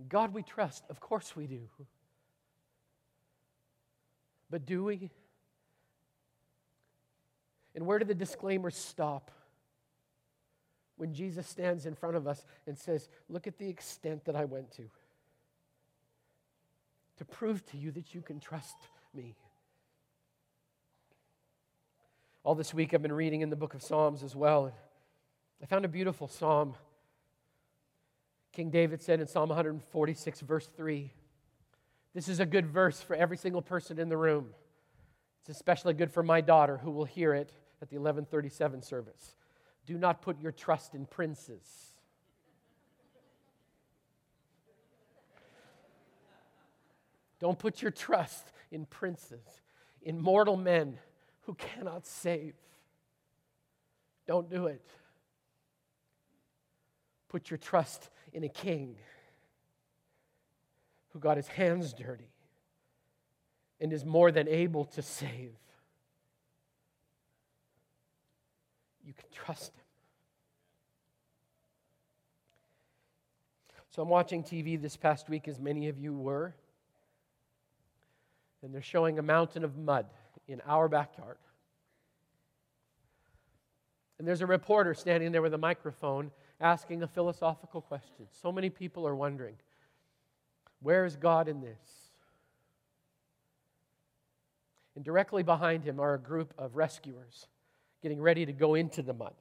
God 0.10 0.34
we 0.34 0.44
trust. 0.44 0.84
Of 0.90 1.00
course 1.00 1.36
we 1.36 1.48
do. 1.48 1.70
But 4.50 4.66
do 4.66 4.84
we? 4.84 5.10
And 7.74 7.86
where 7.86 8.00
do 8.00 8.06
the 8.06 8.16
disclaimers 8.16 8.76
stop? 8.76 9.32
When 10.98 11.14
Jesus 11.14 11.48
stands 11.48 11.86
in 11.86 11.94
front 11.94 12.16
of 12.16 12.26
us 12.26 12.46
and 12.68 12.78
says, 12.78 13.10
Look 13.28 13.48
at 13.48 13.58
the 13.58 13.68
extent 13.68 14.26
that 14.26 14.36
I 14.36 14.46
went 14.46 14.72
to 14.74 14.84
to 17.18 17.26
prove 17.26 17.66
to 17.68 17.78
you 17.78 17.92
that 17.92 18.14
you 18.14 18.22
can 18.22 18.40
trust 18.40 18.76
me. 19.14 19.36
All 22.44 22.56
this 22.56 22.74
week 22.74 22.94
I've 22.94 23.02
been 23.02 23.14
reading 23.14 23.42
in 23.42 23.50
the 23.50 23.56
book 23.56 23.74
of 23.74 23.82
Psalms 23.82 24.22
as 24.24 24.36
well. 24.36 24.74
I 25.62 25.66
found 25.66 25.86
a 25.86 25.90
beautiful 25.90 26.28
psalm 26.28 26.76
King 28.56 28.70
David 28.70 29.02
said 29.02 29.20
in 29.20 29.28
Psalm 29.28 29.50
146, 29.50 30.40
verse 30.40 30.70
3. 30.78 31.12
This 32.14 32.30
is 32.30 32.40
a 32.40 32.46
good 32.46 32.66
verse 32.66 33.02
for 33.02 33.14
every 33.14 33.36
single 33.36 33.62
person 33.62 34.00
in 34.00 34.08
the 34.08 34.16
room. 34.16 34.52
It's 35.42 35.50
especially 35.50 35.94
good 35.94 36.10
for 36.10 36.24
my 36.24 36.40
daughter 36.40 36.78
who 36.78 36.92
will 36.92 37.04
hear 37.04 37.34
it 37.34 37.52
at 37.82 37.90
the 37.90 37.98
1137 37.98 38.82
service. 38.82 39.36
Do 39.86 39.98
not 39.98 40.22
put 40.22 40.40
your 40.40 40.54
trust 40.54 40.96
in 40.96 41.06
princes. 41.06 41.68
Don't 47.42 47.60
put 47.60 47.82
your 47.82 47.92
trust 47.92 48.54
in 48.72 48.86
princes, 48.86 49.62
in 50.02 50.18
mortal 50.22 50.56
men 50.56 50.98
who 51.42 51.56
cannot 51.56 52.08
save. 52.08 52.56
Don't 54.26 54.50
do 54.50 54.68
it. 54.68 54.88
Put 57.36 57.52
your 57.52 57.58
trust 57.58 58.10
in 58.32 58.46
a 58.46 58.48
king 58.48 58.96
who 61.10 61.20
got 61.20 61.36
his 61.36 61.50
hands 61.50 61.94
dirty 61.94 62.32
and 63.82 63.92
is 63.92 64.06
more 64.06 64.32
than 64.32 64.48
able 64.48 64.86
to 64.86 65.02
save. 65.02 65.52
You 69.06 69.12
can 69.12 69.26
trust 69.34 69.74
him. 69.74 69.84
So 73.90 74.02
I'm 74.02 74.08
watching 74.08 74.42
TV 74.42 74.82
this 74.82 74.96
past 74.96 75.28
week, 75.28 75.50
as 75.50 75.60
many 75.60 75.90
of 75.90 75.98
you 76.00 76.14
were, 76.14 76.56
and 78.64 78.74
they're 78.74 78.82
showing 78.82 79.20
a 79.20 79.22
mountain 79.22 79.66
of 79.66 79.78
mud 79.78 80.06
in 80.48 80.62
our 80.66 80.88
backyard. 80.88 81.36
And 84.20 84.26
there's 84.26 84.40
a 84.40 84.48
reporter 84.48 84.94
standing 84.94 85.34
there 85.34 85.42
with 85.42 85.54
a 85.54 85.58
microphone 85.58 86.32
asking 86.60 87.04
a 87.04 87.08
philosophical 87.08 87.82
question. 87.82 88.28
So 88.42 88.52
many 88.52 88.70
people 88.70 89.08
are 89.08 89.16
wondering 89.16 89.56
where 90.82 91.06
is 91.06 91.16
God 91.16 91.48
in 91.48 91.62
this? 91.62 91.80
And 94.96 95.04
directly 95.04 95.44
behind 95.44 95.84
him 95.84 96.00
are 96.00 96.14
a 96.14 96.20
group 96.20 96.54
of 96.58 96.76
rescuers 96.76 97.48
getting 98.02 98.22
ready 98.22 98.46
to 98.46 98.54
go 98.54 98.76
into 98.76 99.02
the 99.02 99.14
mud. 99.14 99.34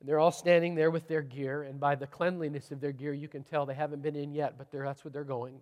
And 0.00 0.08
they're 0.08 0.18
all 0.18 0.32
standing 0.32 0.74
there 0.74 0.90
with 0.90 1.08
their 1.08 1.22
gear, 1.22 1.62
and 1.62 1.80
by 1.80 1.94
the 1.94 2.06
cleanliness 2.06 2.70
of 2.70 2.80
their 2.80 2.92
gear, 2.92 3.14
you 3.14 3.28
can 3.28 3.44
tell 3.44 3.64
they 3.64 3.74
haven't 3.74 4.02
been 4.02 4.16
in 4.16 4.34
yet, 4.34 4.58
but 4.58 4.70
that's 4.70 5.04
where 5.04 5.10
they're 5.10 5.24
going. 5.24 5.60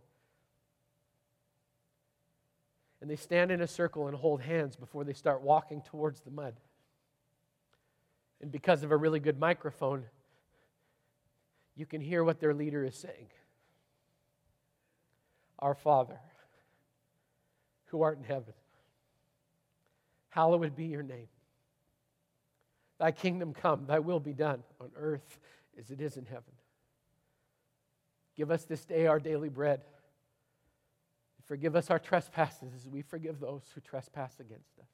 And 3.01 3.11
they 3.11 3.17
stand 3.17 3.51
in 3.51 3.61
a 3.61 3.67
circle 3.67 4.09
and 4.09 4.17
hold 4.17 4.41
hands 4.41 4.75
before 4.75 5.05
they 5.05 5.13
start 5.13 5.43
walking 5.43 5.83
towards 5.83 6.21
the 6.21 6.31
mud. 6.31 6.55
And 8.45 8.53
because 8.53 8.83
of 8.83 8.91
a 8.91 8.97
really 8.99 9.21
good 9.21 9.41
microphone, 9.41 10.05
you 11.75 11.87
can 11.87 12.03
hear 12.03 12.23
what 12.23 12.41
their 12.41 12.53
leader 12.53 12.85
is 12.85 12.95
saying 12.95 13.31
Our 15.59 15.75
Father, 15.75 16.19
who 17.87 18.03
art 18.03 18.19
in 18.19 18.25
heaven, 18.25 18.53
hallowed 20.29 20.77
be 20.77 20.85
your 20.85 21.03
name. 21.03 21.29
Thy 22.99 23.13
kingdom 23.13 23.55
come, 23.55 23.87
thy 23.87 24.01
will 24.01 24.21
be 24.21 24.35
done 24.35 24.63
on 24.79 24.91
earth 24.95 25.39
as 25.79 25.91
it 25.91 26.03
is 26.03 26.19
in 26.19 26.27
heaven. 26.27 26.53
Give 28.37 28.51
us 28.51 28.67
this 28.67 28.85
day 28.85 29.07
our 29.07 29.21
daily 29.21 29.49
bread. 29.49 29.81
Forgive 31.47 31.77
us 31.77 31.89
our 31.89 31.99
trespasses 31.99 32.75
as 32.77 32.87
we 32.87 33.01
forgive 33.01 33.41
those 33.41 33.63
who 33.75 33.81
trespass 33.81 34.39
against 34.39 34.79
us 34.79 34.94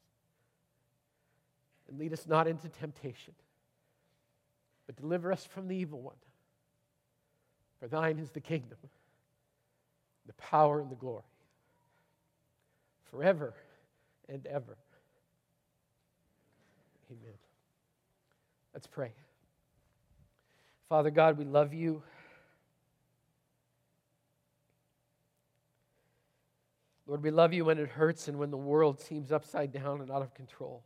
and 1.90 1.98
lead 1.98 2.12
us 2.12 2.26
not 2.26 2.46
into 2.46 2.68
temptation, 2.68 3.34
but 4.86 4.96
deliver 4.96 5.32
us 5.32 5.44
from 5.44 5.68
the 5.68 5.76
evil 5.76 6.00
one. 6.00 6.16
For 7.80 7.88
thine 7.88 8.18
is 8.18 8.30
the 8.30 8.40
kingdom, 8.40 8.78
the 10.26 10.32
power, 10.34 10.80
and 10.80 10.90
the 10.90 10.96
glory, 10.96 11.24
forever 13.10 13.54
and 14.28 14.46
ever. 14.46 14.76
Amen. 17.10 17.34
Let's 18.72 18.86
pray. 18.86 19.12
Father 20.88 21.10
God, 21.10 21.38
we 21.38 21.44
love 21.44 21.74
you. 21.74 22.02
Lord, 27.06 27.24
we 27.24 27.32
love 27.32 27.52
you 27.52 27.64
when 27.64 27.78
it 27.78 27.88
hurts 27.88 28.28
and 28.28 28.38
when 28.38 28.52
the 28.52 28.56
world 28.56 29.00
seems 29.00 29.32
upside 29.32 29.72
down 29.72 30.00
and 30.00 30.12
out 30.12 30.22
of 30.22 30.32
control. 30.34 30.84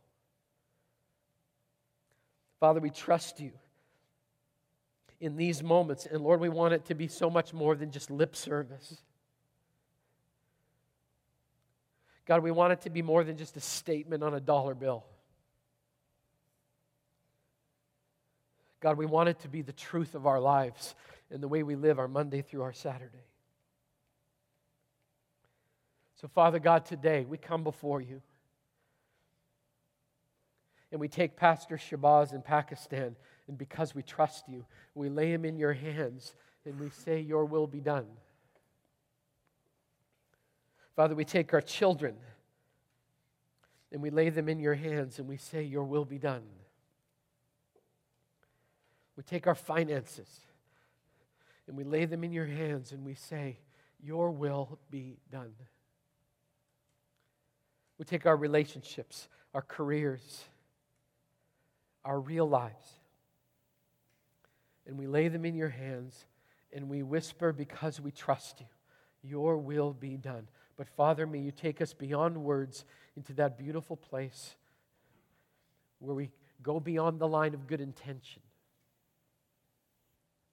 Father, 2.65 2.79
we 2.79 2.89
trust 2.89 3.39
you 3.39 3.51
in 5.19 5.35
these 5.35 5.61
moments. 5.61 6.07
And 6.07 6.23
Lord, 6.23 6.39
we 6.39 6.49
want 6.49 6.73
it 6.73 6.85
to 6.85 6.95
be 6.95 7.07
so 7.07 7.29
much 7.29 7.53
more 7.53 7.75
than 7.75 7.91
just 7.91 8.09
lip 8.09 8.35
service. 8.35 9.03
God, 12.25 12.41
we 12.41 12.49
want 12.49 12.73
it 12.73 12.81
to 12.81 12.89
be 12.89 13.03
more 13.03 13.23
than 13.23 13.37
just 13.37 13.55
a 13.55 13.59
statement 13.59 14.23
on 14.23 14.33
a 14.33 14.39
dollar 14.39 14.73
bill. 14.73 15.05
God, 18.79 18.97
we 18.97 19.05
want 19.05 19.29
it 19.29 19.37
to 19.41 19.47
be 19.47 19.61
the 19.61 19.71
truth 19.71 20.15
of 20.15 20.25
our 20.25 20.39
lives 20.39 20.95
and 21.29 21.43
the 21.43 21.47
way 21.47 21.61
we 21.61 21.75
live 21.75 21.99
our 21.99 22.07
Monday 22.07 22.41
through 22.41 22.63
our 22.63 22.73
Saturday. 22.73 23.27
So, 26.19 26.27
Father 26.27 26.57
God, 26.57 26.83
today 26.87 27.27
we 27.29 27.37
come 27.37 27.63
before 27.63 28.01
you. 28.01 28.23
And 30.91 31.01
we 31.01 31.07
take 31.07 31.35
Pastor 31.35 31.77
Shabazz 31.77 32.33
in 32.33 32.41
Pakistan, 32.41 33.15
and 33.47 33.57
because 33.57 33.93
we 33.93 34.01
trust 34.01 34.47
you, 34.47 34.65
we 34.93 35.09
lay 35.09 35.31
him 35.31 35.45
in 35.45 35.57
your 35.57 35.73
hands 35.73 36.33
and 36.65 36.79
we 36.79 36.89
say, 36.89 37.19
Your 37.19 37.45
will 37.45 37.67
be 37.67 37.79
done. 37.79 38.05
Father, 40.95 41.15
we 41.15 41.25
take 41.25 41.53
our 41.53 41.61
children 41.61 42.15
and 43.91 44.01
we 44.01 44.09
lay 44.09 44.29
them 44.29 44.49
in 44.49 44.59
your 44.59 44.75
hands 44.75 45.19
and 45.19 45.27
we 45.27 45.37
say, 45.37 45.63
Your 45.63 45.83
will 45.83 46.05
be 46.05 46.17
done. 46.17 46.43
We 49.17 49.23
take 49.23 49.47
our 49.47 49.55
finances 49.55 50.41
and 51.67 51.77
we 51.77 51.83
lay 51.83 52.05
them 52.05 52.23
in 52.23 52.31
your 52.31 52.45
hands 52.45 52.91
and 52.91 53.05
we 53.05 53.15
say, 53.15 53.59
Your 54.01 54.31
will 54.31 54.79
be 54.89 55.17
done. 55.31 55.53
We 57.97 58.05
take 58.05 58.25
our 58.25 58.35
relationships, 58.35 59.29
our 59.53 59.61
careers, 59.61 60.45
our 62.05 62.19
real 62.19 62.47
lives, 62.47 62.87
and 64.87 64.97
we 64.97 65.07
lay 65.07 65.27
them 65.27 65.43
in 65.43 65.55
your 65.55 65.69
hands 65.69 66.25
and 66.71 66.89
we 66.89 67.01
whisper 67.01 67.51
because 67.51 67.99
we 67.99 68.11
trust 68.11 68.59
you, 68.59 68.67
Your 69.23 69.57
will 69.57 69.93
be 69.93 70.17
done. 70.17 70.47
But 70.77 70.87
Father, 70.89 71.25
may 71.25 71.39
you 71.39 71.51
take 71.51 71.81
us 71.81 71.93
beyond 71.93 72.37
words 72.37 72.85
into 73.15 73.33
that 73.33 73.57
beautiful 73.57 73.95
place 73.95 74.55
where 75.99 76.15
we 76.15 76.31
go 76.61 76.79
beyond 76.79 77.19
the 77.19 77.27
line 77.27 77.53
of 77.53 77.65
good 77.65 77.79
intention 77.79 78.41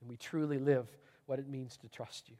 and 0.00 0.08
we 0.08 0.16
truly 0.16 0.58
live 0.58 0.86
what 1.26 1.38
it 1.38 1.48
means 1.48 1.76
to 1.78 1.88
trust 1.88 2.28
you. 2.28 2.36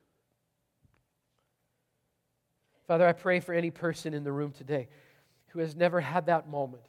Father, 2.86 3.06
I 3.06 3.12
pray 3.12 3.40
for 3.40 3.52
any 3.52 3.70
person 3.70 4.14
in 4.14 4.22
the 4.22 4.32
room 4.32 4.52
today 4.52 4.88
who 5.48 5.58
has 5.58 5.74
never 5.74 6.00
had 6.00 6.26
that 6.26 6.48
moment 6.48 6.82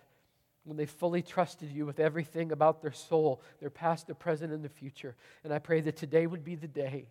when 0.66 0.78
they 0.78 0.86
fully 0.86 1.22
trusted 1.22 1.70
you 1.70 1.86
with 1.86 2.00
everything 2.00 2.52
about 2.52 2.82
their 2.82 2.94
soul, 2.94 3.42
their 3.60 3.70
past, 3.70 4.08
their 4.08 4.16
present, 4.16 4.54
and 4.54 4.64
the 4.64 4.70
future. 4.70 5.16
And 5.44 5.54
I 5.54 5.60
pray 5.60 5.82
that 5.82 5.98
today 5.98 6.26
would 6.26 6.44
be 6.44 6.56
the 6.56 6.68
day 6.68 7.08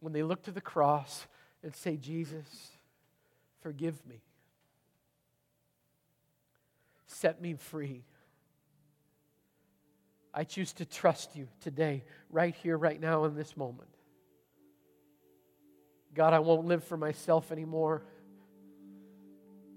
when 0.00 0.12
they 0.12 0.22
look 0.22 0.42
to 0.44 0.50
the 0.50 0.60
cross 0.60 1.26
and 1.62 1.74
say, 1.74 1.96
Jesus, 1.96 2.70
forgive 3.60 4.04
me. 4.06 4.22
Set 7.06 7.42
me 7.42 7.54
free. 7.54 8.04
I 10.32 10.44
choose 10.44 10.72
to 10.74 10.84
trust 10.86 11.36
you 11.36 11.48
today, 11.60 12.04
right 12.30 12.54
here, 12.54 12.78
right 12.78 13.00
now, 13.00 13.24
in 13.24 13.34
this 13.34 13.56
moment. 13.56 13.88
God, 16.14 16.32
I 16.32 16.38
won't 16.38 16.66
live 16.66 16.84
for 16.84 16.96
myself 16.96 17.52
anymore. 17.52 18.02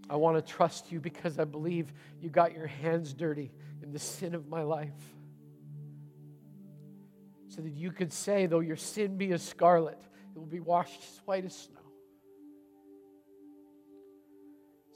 I 0.09 0.15
want 0.17 0.35
to 0.35 0.53
trust 0.53 0.91
you 0.91 0.99
because 0.99 1.39
I 1.39 1.45
believe 1.45 1.93
you 2.21 2.29
got 2.29 2.53
your 2.53 2.67
hands 2.67 3.13
dirty 3.13 3.51
in 3.81 3.91
the 3.91 3.99
sin 3.99 4.35
of 4.35 4.47
my 4.47 4.63
life. 4.63 4.91
So 7.49 7.61
that 7.61 7.71
you 7.71 7.91
could 7.91 8.11
say, 8.11 8.45
though 8.45 8.59
your 8.59 8.75
sin 8.75 9.17
be 9.17 9.31
as 9.31 9.43
scarlet, 9.43 9.99
it 10.35 10.39
will 10.39 10.45
be 10.45 10.59
washed 10.59 10.99
as 11.01 11.21
white 11.25 11.45
as 11.45 11.55
snow. 11.55 11.79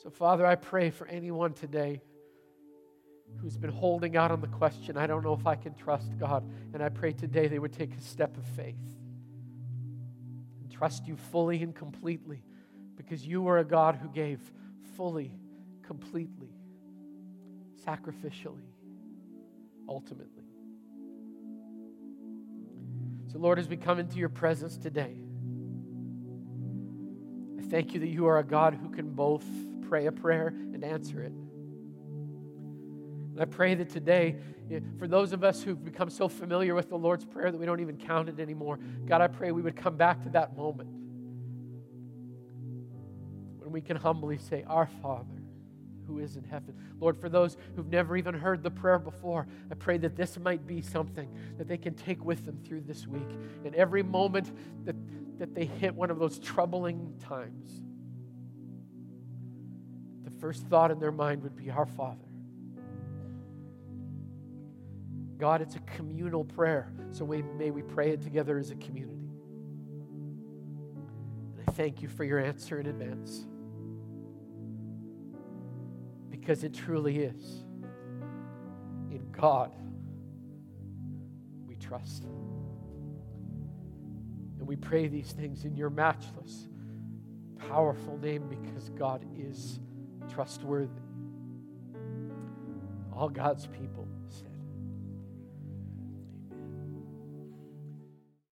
So, 0.01 0.09
Father, 0.09 0.45
I 0.45 0.55
pray 0.55 0.89
for 0.89 1.07
anyone 1.07 1.53
today 1.53 2.01
who's 3.41 3.57
been 3.57 3.71
holding 3.71 4.17
out 4.17 4.31
on 4.31 4.41
the 4.41 4.47
question, 4.47 4.97
I 4.97 5.05
don't 5.05 5.23
know 5.23 5.33
if 5.33 5.45
I 5.45 5.55
can 5.55 5.73
trust 5.75 6.17
God. 6.17 6.49
And 6.73 6.81
I 6.81 6.89
pray 6.89 7.13
today 7.13 7.47
they 7.47 7.59
would 7.59 7.73
take 7.73 7.93
a 7.95 8.01
step 8.01 8.37
of 8.37 8.45
faith 8.45 8.75
and 10.61 10.71
trust 10.71 11.07
you 11.07 11.15
fully 11.15 11.61
and 11.61 11.75
completely 11.75 12.43
because 12.95 13.25
you 13.25 13.47
are 13.47 13.59
a 13.59 13.65
God 13.65 13.95
who 13.95 14.09
gave 14.09 14.39
fully, 14.97 15.31
completely, 15.85 16.49
sacrificially, 17.85 18.65
ultimately. 19.87 20.43
So, 23.31 23.37
Lord, 23.37 23.59
as 23.59 23.69
we 23.69 23.77
come 23.77 23.99
into 23.99 24.17
your 24.17 24.29
presence 24.29 24.75
today, 24.77 25.15
I 27.59 27.61
thank 27.69 27.93
you 27.93 27.99
that 27.99 28.07
you 28.07 28.25
are 28.25 28.39
a 28.39 28.43
God 28.43 28.73
who 28.73 28.89
can 28.89 29.11
both 29.11 29.45
pray 29.87 30.07
a 30.07 30.11
prayer 30.11 30.47
and 30.47 30.83
answer 30.83 31.21
it. 31.21 31.31
And 33.31 33.39
I 33.39 33.45
pray 33.45 33.75
that 33.75 33.89
today, 33.89 34.37
for 34.97 35.07
those 35.07 35.31
of 35.31 35.43
us 35.43 35.61
who've 35.61 35.83
become 35.83 36.09
so 36.09 36.27
familiar 36.27 36.73
with 36.73 36.89
the 36.89 36.97
Lord's 36.97 37.23
Prayer 37.23 37.51
that 37.51 37.57
we 37.57 37.67
don't 37.67 37.81
even 37.81 37.97
count 37.97 38.29
it 38.29 38.39
anymore, 38.39 38.79
God, 39.05 39.21
I 39.21 39.27
pray 39.27 39.51
we 39.51 39.61
would 39.61 39.75
come 39.75 39.95
back 39.95 40.23
to 40.23 40.29
that 40.29 40.57
moment 40.57 40.89
we 43.77 43.81
can 43.81 43.95
humbly 43.95 44.39
say, 44.39 44.63
Our 44.65 44.87
Father 45.03 45.37
who 46.07 46.17
is 46.17 46.35
in 46.35 46.43
heaven. 46.43 46.73
Lord, 46.99 47.15
for 47.15 47.29
those 47.29 47.57
who've 47.75 47.91
never 47.91 48.17
even 48.17 48.33
heard 48.33 48.63
the 48.63 48.71
prayer 48.71 48.97
before, 48.97 49.45
I 49.69 49.75
pray 49.75 49.99
that 49.99 50.15
this 50.15 50.39
might 50.39 50.65
be 50.65 50.81
something 50.81 51.29
that 51.59 51.67
they 51.67 51.77
can 51.77 51.93
take 51.93 52.25
with 52.25 52.43
them 52.43 52.57
through 52.65 52.81
this 52.81 53.05
week. 53.05 53.29
And 53.63 53.75
every 53.75 54.01
moment 54.01 54.51
that, 54.85 54.95
that 55.37 55.53
they 55.53 55.65
hit 55.65 55.93
one 55.93 56.09
of 56.09 56.17
those 56.17 56.39
troubling 56.39 57.13
times, 57.19 57.83
the 60.23 60.31
first 60.39 60.65
thought 60.65 60.89
in 60.89 60.97
their 60.97 61.11
mind 61.11 61.43
would 61.43 61.55
be, 61.55 61.69
Our 61.69 61.85
Father 61.85 62.23
God, 65.37 65.61
it's 65.61 65.75
a 65.75 65.79
communal 65.81 66.43
prayer, 66.43 66.91
so 67.11 67.23
we, 67.23 67.43
may 67.43 67.69
we 67.69 67.83
pray 67.83 68.09
it 68.09 68.23
together 68.23 68.57
as 68.57 68.71
a 68.71 68.75
community. 68.77 69.29
And 71.53 71.63
I 71.67 71.71
thank 71.73 72.01
you 72.01 72.07
for 72.07 72.23
your 72.23 72.39
answer 72.39 72.79
in 72.79 72.87
advance 72.87 73.45
because 76.47 76.63
it 76.63 76.73
truly 76.73 77.17
is. 77.17 77.65
In 79.11 79.27
God, 79.33 79.69
we 81.67 81.75
trust. 81.75 82.23
And 84.57 84.65
we 84.65 84.77
pray 84.77 85.09
these 85.09 85.33
things 85.33 85.65
in 85.65 85.75
your 85.75 85.89
matchless, 85.89 86.69
powerful 87.67 88.17
name 88.19 88.47
because 88.47 88.87
God 88.91 89.25
is 89.37 89.81
trustworthy. 90.33 91.01
All 93.11 93.27
God's 93.27 93.67
people 93.67 94.07